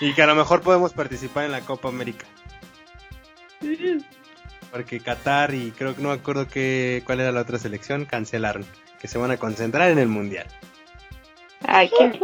[0.00, 2.26] Y que a lo mejor podemos participar en la Copa América.
[4.70, 8.64] Porque Qatar y creo que no me acuerdo que, cuál era la otra selección, cancelaron.
[9.00, 10.46] Que se van a concentrar en el Mundial.
[11.66, 12.18] Ay, qué...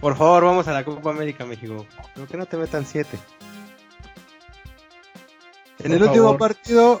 [0.00, 1.86] Por favor, vamos a la Copa América, México.
[2.14, 3.18] Pero que no te metan siete.
[5.78, 7.00] En Por el último partido,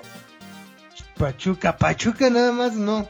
[1.16, 3.08] Pachuca, Pachuca nada más no.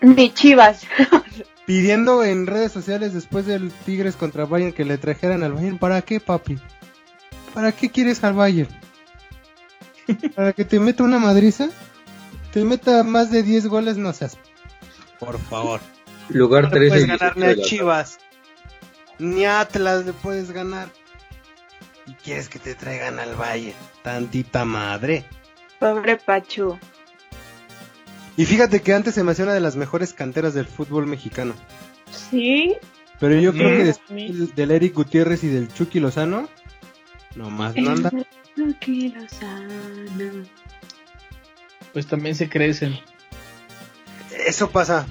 [0.00, 0.82] Ni Chivas.
[1.66, 5.78] Pidiendo en redes sociales después del Tigres contra Bayern que le trajeran al Bayern.
[5.78, 6.58] ¿Para qué, papi?
[7.54, 8.70] ¿Para qué quieres al Bayern?
[10.34, 11.68] ¿Para que te meta una madriza?
[12.52, 13.96] ¿Te meta más de 10 goles?
[13.96, 14.36] No seas...
[15.18, 15.80] Por favor.
[16.28, 16.88] Lugar No le 13.
[16.88, 18.18] puedes y ganar 18 ni de a la Chivas.
[19.18, 20.88] Ni a Atlas le puedes ganar.
[22.06, 23.74] Y quieres que te traigan al Valle.
[24.02, 25.26] Tantita madre.
[25.80, 26.78] Pobre Pachu.
[28.36, 31.54] Y fíjate que antes se me hacía una de las mejores canteras del fútbol mexicano.
[32.12, 32.76] Sí,
[33.18, 33.86] Pero yo creo que Mm.
[33.86, 36.48] después del- del Eric Gutiérrez y del Chucky Lozano,
[37.34, 38.10] nomás no anda.
[38.56, 40.46] Chucky Lozano.
[41.92, 42.98] Pues también se crecen.
[44.46, 45.06] Eso pasa.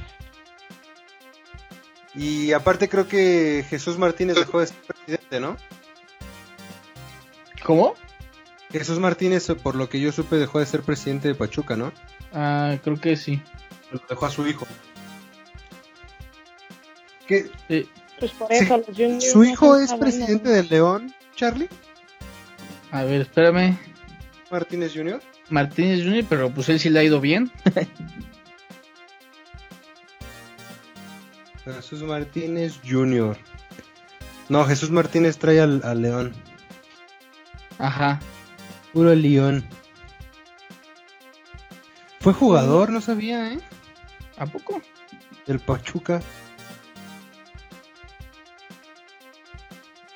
[2.16, 5.56] Y aparte creo que Jesús Martínez dejó de ser presidente, ¿no?
[7.64, 7.94] ¿Cómo?
[8.72, 11.92] Jesús Martínez, eh, por lo que yo supe, dejó de ser presidente de Pachuca, ¿no?
[12.34, 13.42] Ah, creo que sí.
[13.92, 14.68] Lo dejó a su hijo.
[17.28, 17.50] ¿Qué?
[17.68, 17.90] Sí.
[19.20, 21.70] ¿Su hijo es presidente del León, Charlie?
[22.92, 23.78] A ver, espérame.
[24.52, 25.22] ¿Martínez Jr.?
[25.50, 27.52] Martínez Jr., pero pues él sí le ha ido bien.
[31.66, 33.38] Jesús Martínez Jr.
[34.50, 36.34] No, Jesús Martínez trae al, al León.
[37.78, 38.20] Ajá.
[38.94, 39.64] Puro León.
[42.20, 43.60] Fue jugador, no sabía, ¿eh?
[44.38, 44.82] ¿A poco?
[45.48, 46.22] Del Pachuca.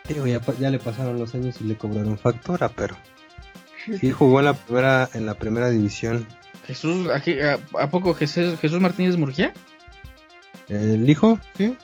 [0.08, 2.98] Digo, ya, ya le pasaron los años y le cobraron factura, pero
[4.00, 6.28] sí jugó en la primera, en la primera división.
[6.68, 9.54] Jesús, ¿a, qué- a- a poco Jesús, Jesús Martínez Murguía?
[10.68, 11.78] El hijo, sí.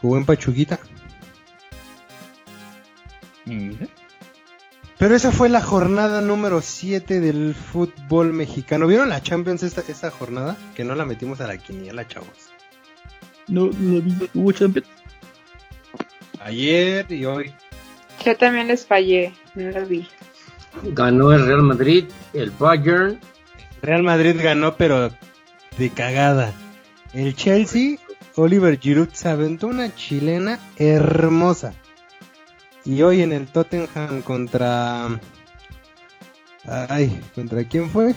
[0.00, 0.78] Jugó en Pachuquita.
[5.00, 8.86] Pero esa fue la jornada número 7 del fútbol mexicano.
[8.86, 10.58] ¿Vieron la Champions esta, esta jornada?
[10.74, 12.28] Que no la metimos a la quiniela, chavos.
[13.48, 14.28] No, no vi.
[14.34, 14.86] ¿Hubo Champions?
[16.38, 17.54] Ayer y hoy.
[18.26, 20.06] Yo también les fallé, no lo vi.
[20.82, 23.18] Ganó el Real Madrid, el Bayern.
[23.80, 25.10] Real Madrid ganó, pero
[25.78, 26.52] de cagada.
[27.14, 27.96] El Chelsea,
[28.34, 31.72] Oliver Giroud se aventó una chilena hermosa.
[32.84, 35.08] Y hoy en el Tottenham contra...
[36.66, 38.14] Ay, ¿contra quién fue?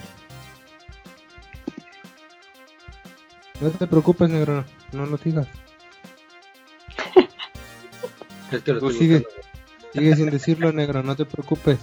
[3.62, 5.48] No te preocupes, negro, no lo digas.
[8.52, 9.26] Es que lo Tú estoy sigue,
[9.94, 11.80] sigue sin decirlo, negro, no te preocupes.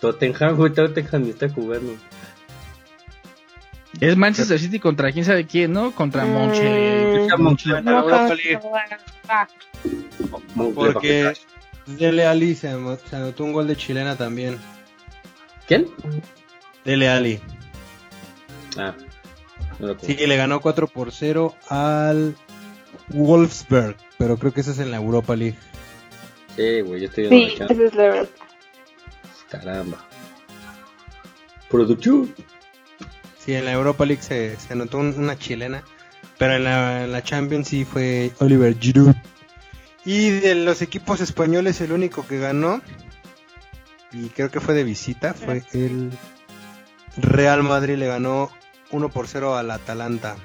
[0.00, 1.94] Tottenham, güey, Tottenham está jugando.
[4.00, 5.92] Es Manchester City contra quién sabe quién, ¿no?
[5.92, 7.28] Contra Monche.
[7.36, 7.82] Mm, Monche-
[10.74, 11.32] Porque
[11.86, 14.58] Dele Ali se, anotó un gol de chilena también.
[15.66, 15.88] ¿Quién?
[16.84, 17.40] Dele Ali.
[18.76, 18.94] Ah,
[19.78, 22.36] no Sí, le ganó 4 por 0 al
[23.08, 23.96] Wolfsburg.
[24.18, 25.58] Pero creo que eso es en la Europa League.
[26.56, 28.28] Sí, güey, yo estoy viendo Sí, esa es la verdad.
[29.50, 29.98] Caramba.
[31.68, 32.34] Producción.
[33.38, 35.82] Sí, en la Europa League se, se anotó un- una chilena.
[36.38, 39.14] Pero en la, en la Champions sí fue Oliver Giroud.
[40.04, 42.80] Y de los equipos españoles, el único que ganó,
[44.12, 46.10] y creo que fue de visita, fue el
[47.16, 47.96] Real Madrid.
[47.96, 48.50] Le ganó
[48.90, 50.36] 1 por 0 al Atalanta.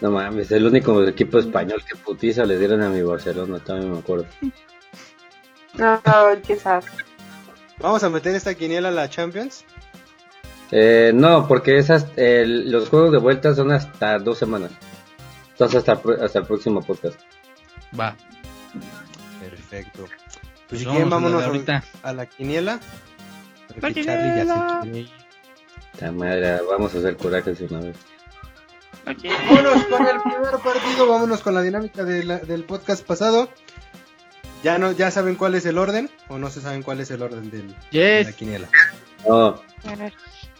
[0.00, 3.98] No mames, el único equipo español que putiza le dieron a mi Barcelona, también me
[3.98, 4.26] acuerdo.
[5.74, 6.42] No, sabe.
[7.78, 9.64] Vamos a meter esta quiniela a la Champions.
[10.70, 14.70] Eh, no, porque esas, el- los juegos de vuelta son hasta dos semanas.
[15.52, 17.20] Entonces hasta, hasta el próximo podcast.
[17.98, 18.16] Va.
[19.40, 20.06] Perfecto.
[20.68, 21.84] Pues si Vamos quieren, a la de vámonos ahorita.
[22.02, 22.80] a, a la quiniela.
[23.80, 24.02] La ya
[25.98, 27.96] se madre, vamos a hacer coraje de una vez.
[29.04, 33.50] Vámonos con el primer partido, vámonos con la dinámica de la- del podcast pasado.
[34.62, 37.20] Ya no, ya saben cuál es el orden, o no se saben cuál es el
[37.22, 38.68] orden del, de la quiniela.
[39.28, 39.60] No,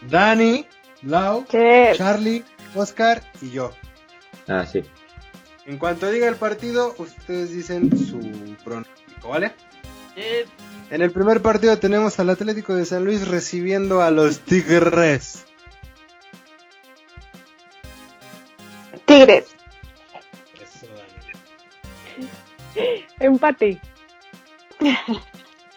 [0.09, 0.67] Dani,
[1.03, 1.93] Lau, ¿Qué?
[1.97, 2.45] Charlie,
[2.75, 3.73] Oscar y yo.
[4.49, 4.83] ah, sí.
[5.67, 9.53] En cuanto diga el partido, ustedes dicen su pronóstico, ¿vale?
[10.91, 15.45] En el primer partido tenemos al Atlético de San Luis recibiendo a los Tigres.
[19.07, 19.47] Tigres.
[23.21, 23.81] Empate.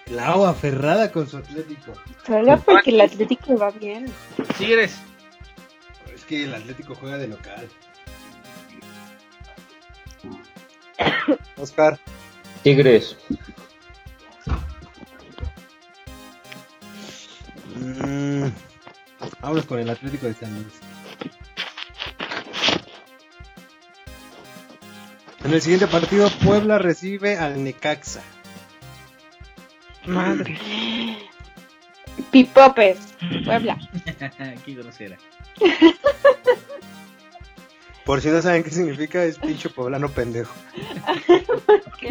[0.07, 1.93] Lau aferrada con su Atlético.
[2.25, 4.11] Solo porque el Atlético va bien.
[4.57, 4.97] Tigres.
[6.13, 7.69] Es que el Atlético juega de local.
[11.57, 11.99] Oscar.
[12.63, 13.15] Tigres.
[17.75, 18.47] Mm,
[19.41, 20.73] vámonos con el Atlético de San Luis.
[25.43, 28.23] En el siguiente partido, Puebla recibe al Necaxa.
[30.05, 30.57] Madre.
[32.31, 32.97] Pipopes.
[33.45, 33.77] Puebla.
[34.65, 35.17] Qué grosera.
[38.05, 40.53] Por si no saben qué significa, es pinche poblano pendejo.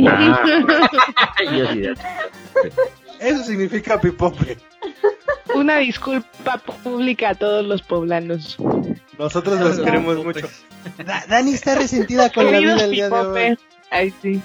[0.08, 0.42] Ah.
[1.44, 1.94] Ya.
[3.20, 4.58] Eso significa pipope.
[5.54, 8.56] Una disculpa pública a todos los poblanos.
[9.18, 10.48] Nosotros los queremos mucho.
[11.04, 13.58] Da- Dani está resentida con la vida el día de hoy.
[13.90, 14.40] Ay, sí.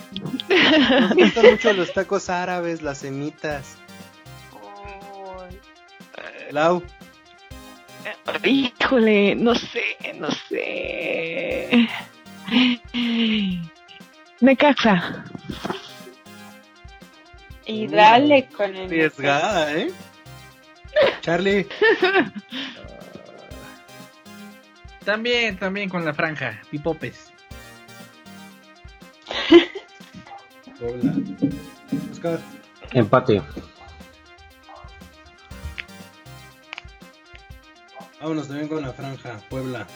[0.49, 3.75] Nos gustan mucho los tacos árabes, las semitas.
[6.51, 6.83] Lau,
[8.43, 9.83] Híjole, no sé,
[10.15, 11.87] no sé.
[14.41, 15.25] Necaxa.
[17.65, 18.85] Y dale con el.
[18.85, 19.91] arriesgada, ¿eh?
[21.21, 21.67] Charlie,
[25.05, 26.61] También, también con la franja.
[26.69, 27.31] Pipopes.
[30.79, 31.13] Puebla.
[32.11, 32.39] Oscar,
[32.93, 33.41] Empate.
[38.21, 39.87] Vámonos también con la franja, Puebla.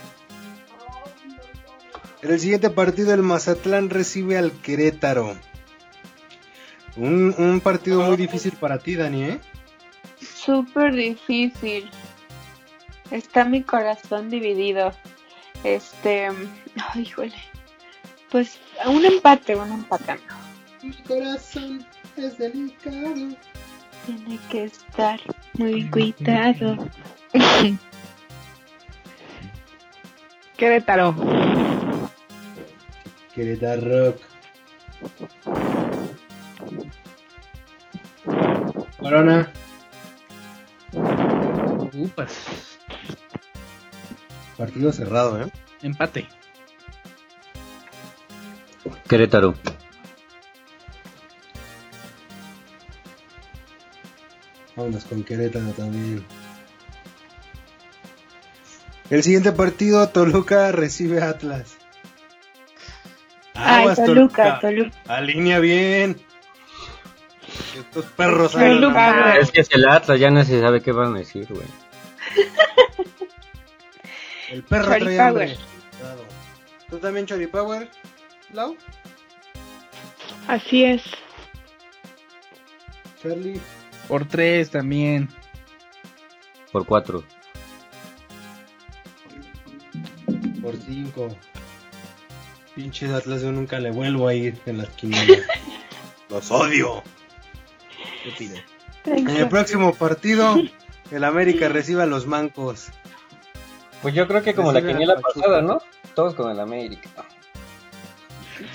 [2.21, 5.36] En el siguiente partido, el Mazatlán recibe al Querétaro.
[6.95, 9.39] Un, un partido muy difícil para ti, Dani, ¿eh?
[10.21, 11.89] Súper difícil.
[13.11, 14.93] Está mi corazón dividido.
[15.63, 16.28] Este.
[16.28, 17.36] Ay, híjole.
[18.30, 20.15] Pues un empate, un empate.
[20.82, 23.13] Mi corazón es delicado.
[24.05, 25.19] Tiene que estar
[25.53, 26.89] muy cuidado.
[30.58, 31.16] Querétaro.
[33.34, 34.16] Querétaro.
[38.99, 39.51] Corona.
[41.93, 42.78] Upas.
[44.58, 45.51] Partido cerrado, ¿eh?
[45.82, 46.28] Empate.
[49.08, 49.56] Querétaro.
[54.76, 56.26] Vámonos con Querétaro también.
[59.14, 61.78] El siguiente partido, Toluca recibe a Atlas.
[63.53, 64.97] Ay, Aguas, Toluca, Toluca.
[65.07, 66.20] Alinea bien.
[67.78, 69.38] Estos perros ahí Toluca.
[69.38, 71.68] Es que es el Atlas, ya no se sabe qué van a decir, güey.
[74.49, 75.57] El perro trae hambre.
[76.89, 77.88] ¿Tú también Choripower,
[78.51, 78.76] Lau?
[80.47, 81.03] Así es.
[83.22, 83.61] Charlie.
[84.07, 85.30] Por tres también.
[86.72, 87.24] Por cuatro.
[90.94, 91.28] 5.
[92.76, 95.39] Pinches Atlas, yo nunca le vuelvo a ir en las quinielas.
[96.30, 97.04] Los odio.
[98.24, 98.64] ¿Qué pide?
[99.06, 100.56] En el próximo partido,
[101.12, 102.89] el América recibe a los mancos.
[104.02, 105.80] Pues yo creo que como la Recibe quiniela pasada, ¿no?
[106.16, 107.10] Todos con el América.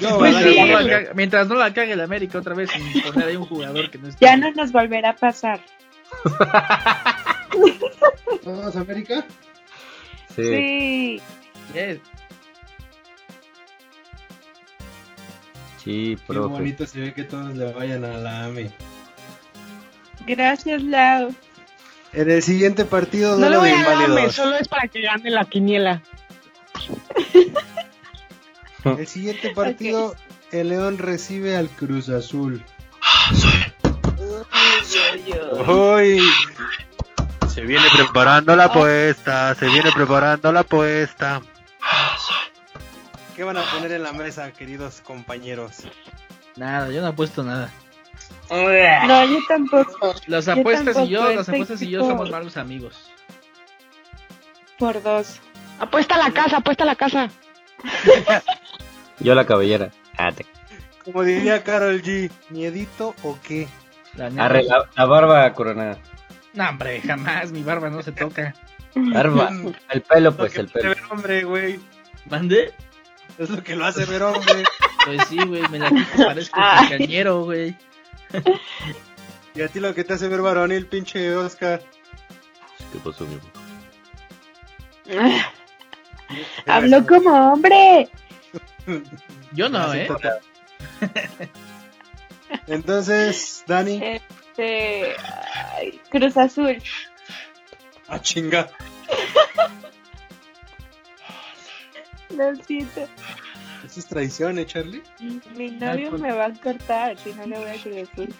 [0.00, 3.28] Yo, Pues sí, no la mientras no la cague el América otra vez sin poner
[3.28, 4.20] ahí un jugador que no está.
[4.20, 5.60] Ya no nos volverá a pasar.
[8.44, 9.24] ¿Todos América?
[10.36, 10.44] Sí.
[10.44, 11.22] Sí.
[11.74, 11.98] Yes.
[15.82, 16.48] Sí, Qué profe.
[16.48, 18.70] bonito se ve que todos le vayan a la AME.
[20.26, 21.34] Gracias, Lau.
[22.12, 26.02] En el siguiente partido, No duelo voy a solo es para que gane la quiniela.
[28.84, 30.14] El siguiente partido,
[30.50, 32.64] el León recibe al Cruz Azul.
[35.66, 36.20] Uy,
[37.48, 41.42] Se viene preparando la apuesta, se viene preparando la apuesta.
[43.38, 45.84] ¿Qué van a poner en la mesa, queridos compañeros?
[46.56, 47.70] Nada, yo no apuesto nada.
[48.50, 50.12] No, yo tampoco.
[50.26, 53.08] Las Yo apuestas y yo, las apuestas y yo somos malos amigos.
[54.76, 55.38] Por dos.
[55.78, 57.28] Apuesta a la casa, apuesta a la casa.
[59.20, 59.90] Yo la cabellera.
[60.16, 60.46] Ah, te-
[61.04, 63.68] Como diría Carol G, ¿miedito o qué?
[64.16, 64.26] La.
[64.44, 65.98] Arre, la, la barba coronada.
[66.54, 67.52] No, hombre, jamás.
[67.52, 68.52] Mi barba no se toca.
[68.96, 69.50] Barba.
[69.90, 70.94] El pelo, Lo pues, el pelo.
[71.10, 71.78] hombre, güey.
[72.28, 72.74] ¿Mande?
[73.36, 74.64] Es lo que lo hace ver hombre.
[75.04, 76.88] Pues sí, güey, me la quito, parezco Ay.
[76.88, 77.76] cañero, güey.
[79.54, 81.82] y a ti lo que te hace ver varonil, pinche Oscar.
[82.92, 83.38] ¿Qué pasó, mi
[86.66, 88.08] Habló como hombre.
[89.52, 90.06] Yo no, Así ¿eh?
[90.06, 90.40] total.
[92.66, 95.14] Entonces, Dani, Este.
[95.76, 96.82] ay, Cruz Azul.
[98.08, 98.68] a chinga.
[102.38, 103.00] Lo siento.
[103.84, 105.02] Eso es traición, ¿eh, Charlie?
[105.56, 108.34] Mi novio me va a cortar si no le voy a Azul.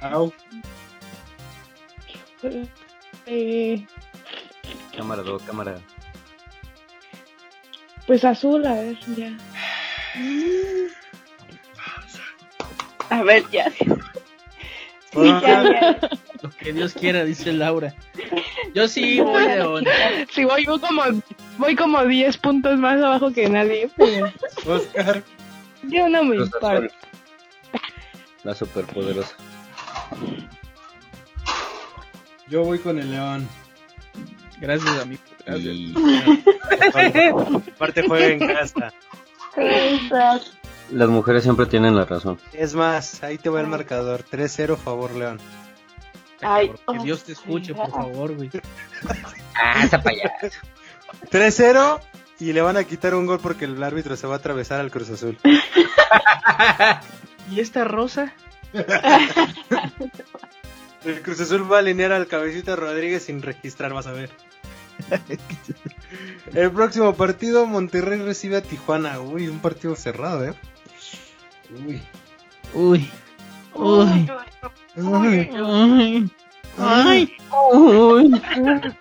[0.00, 0.32] Au.
[3.26, 3.84] Eh,
[4.96, 5.80] Cámara 2, cámara.
[8.06, 9.36] pues azul, a ver, ya.
[13.10, 13.70] A ver, ya.
[13.70, 13.86] Sí,
[15.16, 15.40] Ah.
[15.42, 15.62] ya,
[16.00, 16.10] ya.
[16.42, 17.94] Lo que Dios quiera, dice Laura.
[18.74, 19.84] Yo sí voy León.
[20.30, 21.02] Sí, voy, voy como,
[21.58, 24.32] voy como 10 puntos más abajo que nadie, pero
[24.66, 25.22] Oscar,
[25.84, 26.80] yo no me importa.
[28.42, 29.36] La superpoderosa.
[32.48, 33.48] yo voy con el León.
[34.60, 35.22] Gracias, amigo.
[35.46, 35.74] Gracias.
[35.74, 35.94] Y
[37.74, 38.92] Aparte juega en casa.
[40.90, 42.38] Las mujeres siempre tienen la razón.
[42.52, 44.24] Es más, ahí te va el marcador.
[44.30, 45.38] 3-0 favor León.
[46.42, 48.50] Ay, Que Dios te escuche, por favor, güey.
[49.54, 50.50] Ah, esa payasa.
[51.30, 52.00] 3-0
[52.40, 54.90] y le van a quitar un gol porque el árbitro se va a atravesar al
[54.90, 55.38] Cruz Azul.
[57.50, 58.32] ¿Y esta rosa?
[61.04, 64.30] El Cruz Azul va a alinear al Cabecita Rodríguez sin registrar, vas a ver.
[66.54, 69.20] El próximo partido, Monterrey recibe a Tijuana.
[69.20, 70.54] Uy, un partido cerrado, ¿eh?
[71.86, 72.02] Uy.
[72.74, 73.10] Uy.
[73.74, 74.02] Uy.
[74.02, 74.30] Uy.
[74.96, 76.30] Ay.
[76.78, 77.36] Ay.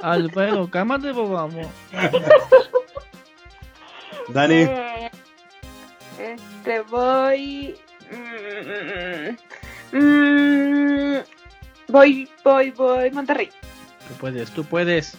[0.02, 1.68] Alfredo, cámate, por favor.
[4.30, 4.68] Dani.
[6.20, 7.76] Este, voy.
[9.92, 11.20] mm, mm,
[11.88, 13.50] voy, voy, voy, Monterrey.
[14.08, 15.18] Tú puedes, tú puedes.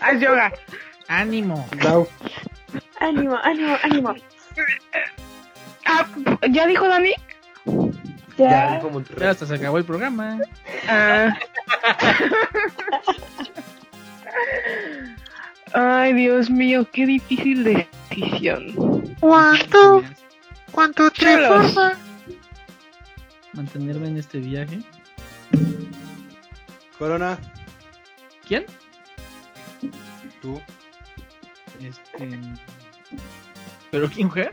[0.00, 0.52] Haz yoga.
[1.08, 1.66] Ánimo.
[1.82, 2.08] Lau.
[3.00, 4.14] Ánimo, ánimo, ánimo.
[5.84, 6.06] Ah,
[6.50, 7.14] ¿Ya dijo Dani?
[8.36, 8.80] Ya
[9.30, 10.38] hasta se acabó el programa.
[10.88, 11.36] Ah.
[15.72, 18.74] Ay, Dios mío, qué difícil decisión.
[19.20, 20.02] ¿Cuánto?
[20.70, 21.74] ¿Cuánto Cholos.
[23.52, 24.80] Mantenerme en este viaje.
[26.98, 27.38] Corona.
[28.46, 28.66] ¿Quién?
[30.40, 30.60] Tú.
[31.80, 32.38] Este.
[33.90, 34.52] ¿Pero quién juega?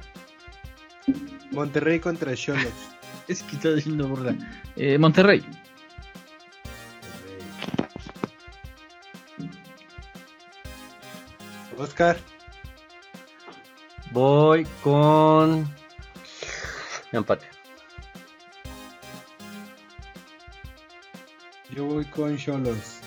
[1.51, 2.92] Monterrey contra Cholos.
[3.27, 4.35] Es que está diciendo burla.
[4.75, 5.43] Eh, Monterrey.
[11.77, 12.17] Oscar.
[14.11, 15.67] Voy con.
[17.11, 17.47] Empate.
[21.71, 22.99] Yo voy con Cholos.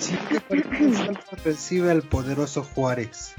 [0.00, 3.34] Siguiente partido Santos recibe al poderoso Juárez.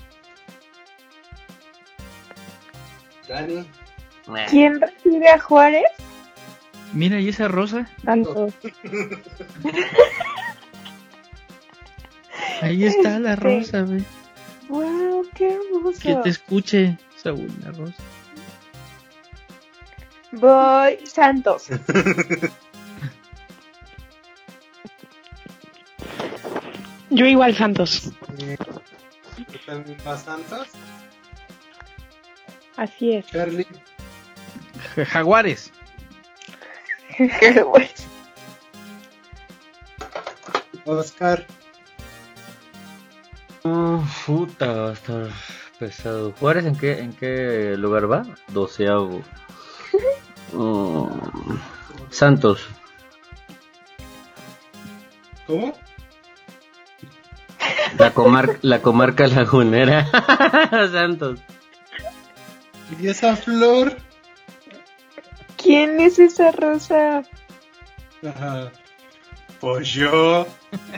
[3.27, 3.65] Dani.
[4.49, 5.83] ¿Quién recibe a Juárez?
[6.93, 7.87] Mira, ¿y esa rosa?
[8.03, 8.47] Tanto.
[12.61, 13.43] Ahí está la Este.
[13.43, 14.03] rosa, ve.
[14.69, 15.27] ¡Wow!
[15.35, 15.99] ¡Qué hermoso!
[16.01, 17.93] Que te escuche, Saúl, la rosa.
[20.33, 21.67] Voy, Santos.
[27.09, 28.11] Yo igual Santos.
[28.37, 30.67] ¿tú también vas Santos?
[32.75, 33.25] Así es.
[33.27, 33.65] Charlie.
[34.95, 35.71] Ja- Jaguares.
[40.85, 41.45] Oscar.
[43.63, 45.27] Mm, puta, va a estar
[45.79, 46.33] pesado.
[46.39, 48.23] ¿Juárez en qué, en qué lugar va?
[48.49, 49.21] Doceavo.
[50.53, 51.57] Mm,
[52.09, 52.65] Santos.
[55.45, 55.73] ¿Cómo?
[57.97, 60.07] La, comar la comarca lagunera.
[60.91, 61.39] Santos.
[62.99, 63.97] ¿Y esa flor?
[65.67, 67.23] ¿Quién es esa rosa?
[68.25, 68.71] Ajá.
[69.59, 70.47] Pues yo.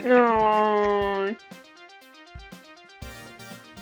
[0.04, 1.24] No.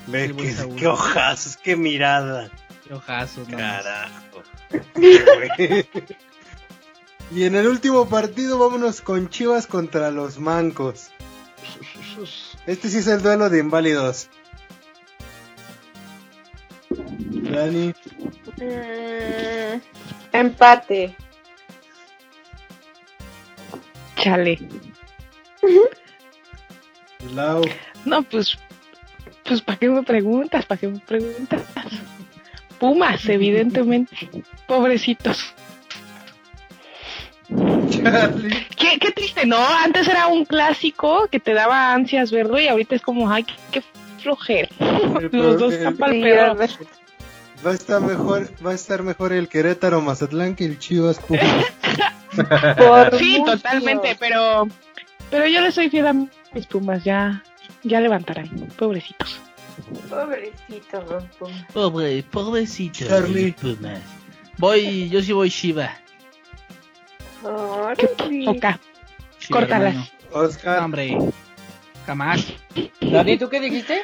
[0.07, 0.35] Ve
[0.79, 2.49] Qué ojazos, qué mirada.
[2.87, 3.47] Qué ojazos.
[3.49, 4.43] Carajo.
[7.31, 11.11] Y en el último partido vámonos con Chivas contra los Mancos.
[12.67, 14.31] Este sí es el duelo de inválidos.
[16.89, 17.93] Dani.
[18.57, 19.81] Mm,
[20.41, 21.15] empate.
[24.17, 24.59] Chale.
[27.35, 27.63] Lau.
[28.05, 28.59] No, pues,
[29.45, 30.67] pues, ¿para qué me preguntas?
[30.67, 31.63] ¿Para qué me preguntas?
[32.79, 34.29] Pumas, evidentemente.
[34.67, 35.55] Pobrecitos.
[37.91, 38.67] Charlie.
[38.77, 39.57] Qué, qué triste, ¿no?
[39.57, 43.55] Antes era un clásico que te daba ansias verlo y ahorita es como, ay, qué,
[43.73, 43.83] qué
[44.23, 44.69] flojera.
[45.33, 46.21] Los dos El- tapan
[47.67, 51.65] Va a estar mejor, va a estar mejor el Querétaro Mazatlán que el Chivas Pumas.
[52.77, 53.53] Por Sí, mucho.
[53.53, 54.69] totalmente, pero,
[55.31, 57.43] pero yo le soy fiel a mis Pumas, ya,
[57.83, 58.49] ya levantarán,
[58.79, 59.41] pobrecitos.
[60.09, 61.65] Pobrecito, los Pumas.
[61.73, 63.07] Pobre, pobrecito.
[63.07, 63.53] Charlie.
[63.53, 64.01] Pumas.
[64.59, 65.91] Voy, yo sí voy Shiva.
[67.45, 68.45] Ahora Qué sí.
[68.45, 68.79] poca.
[69.51, 69.95] Córtalas.
[69.95, 70.09] hermano.
[70.33, 70.83] No, Oscar.
[70.83, 71.19] hombre.
[72.07, 72.47] Jamás.
[73.01, 74.03] Dani, ¿tú qué dijiste?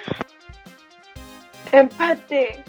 [1.72, 2.62] Empate.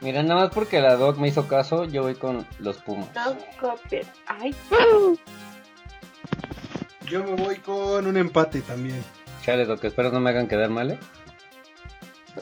[0.00, 3.08] Mira, nada más porque la Doc me hizo caso, yo voy con los Pumas.
[3.14, 3.36] No.
[4.26, 4.54] Ay,
[7.06, 9.02] Yo me voy con un empate también.
[9.42, 10.98] Chale, Doc, espero no me hagan quedar mal, ¿eh?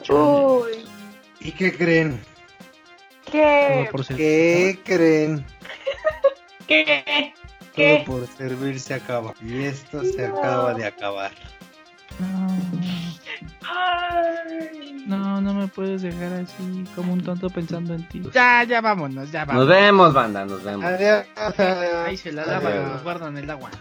[0.09, 0.85] uy.
[1.41, 2.21] ¿Y qué creen?
[3.31, 3.81] ¿Qué?
[3.83, 5.45] Todo por ser- ¿Qué creen?
[6.67, 7.33] ¿Qué?
[7.75, 9.33] Todo por servir se acaba.
[9.41, 11.31] Y esto se acaba de acabar.
[13.67, 15.03] Ay.
[15.07, 18.21] No, no me puedes dejar así como un tonto pensando en ti.
[18.33, 19.67] Ya, ya vámonos, ya Nos vámonos.
[19.69, 20.85] vemos, banda, nos vemos.
[20.85, 21.25] Adiós.
[22.05, 23.71] Ahí se la lavan, nos guardan el agua.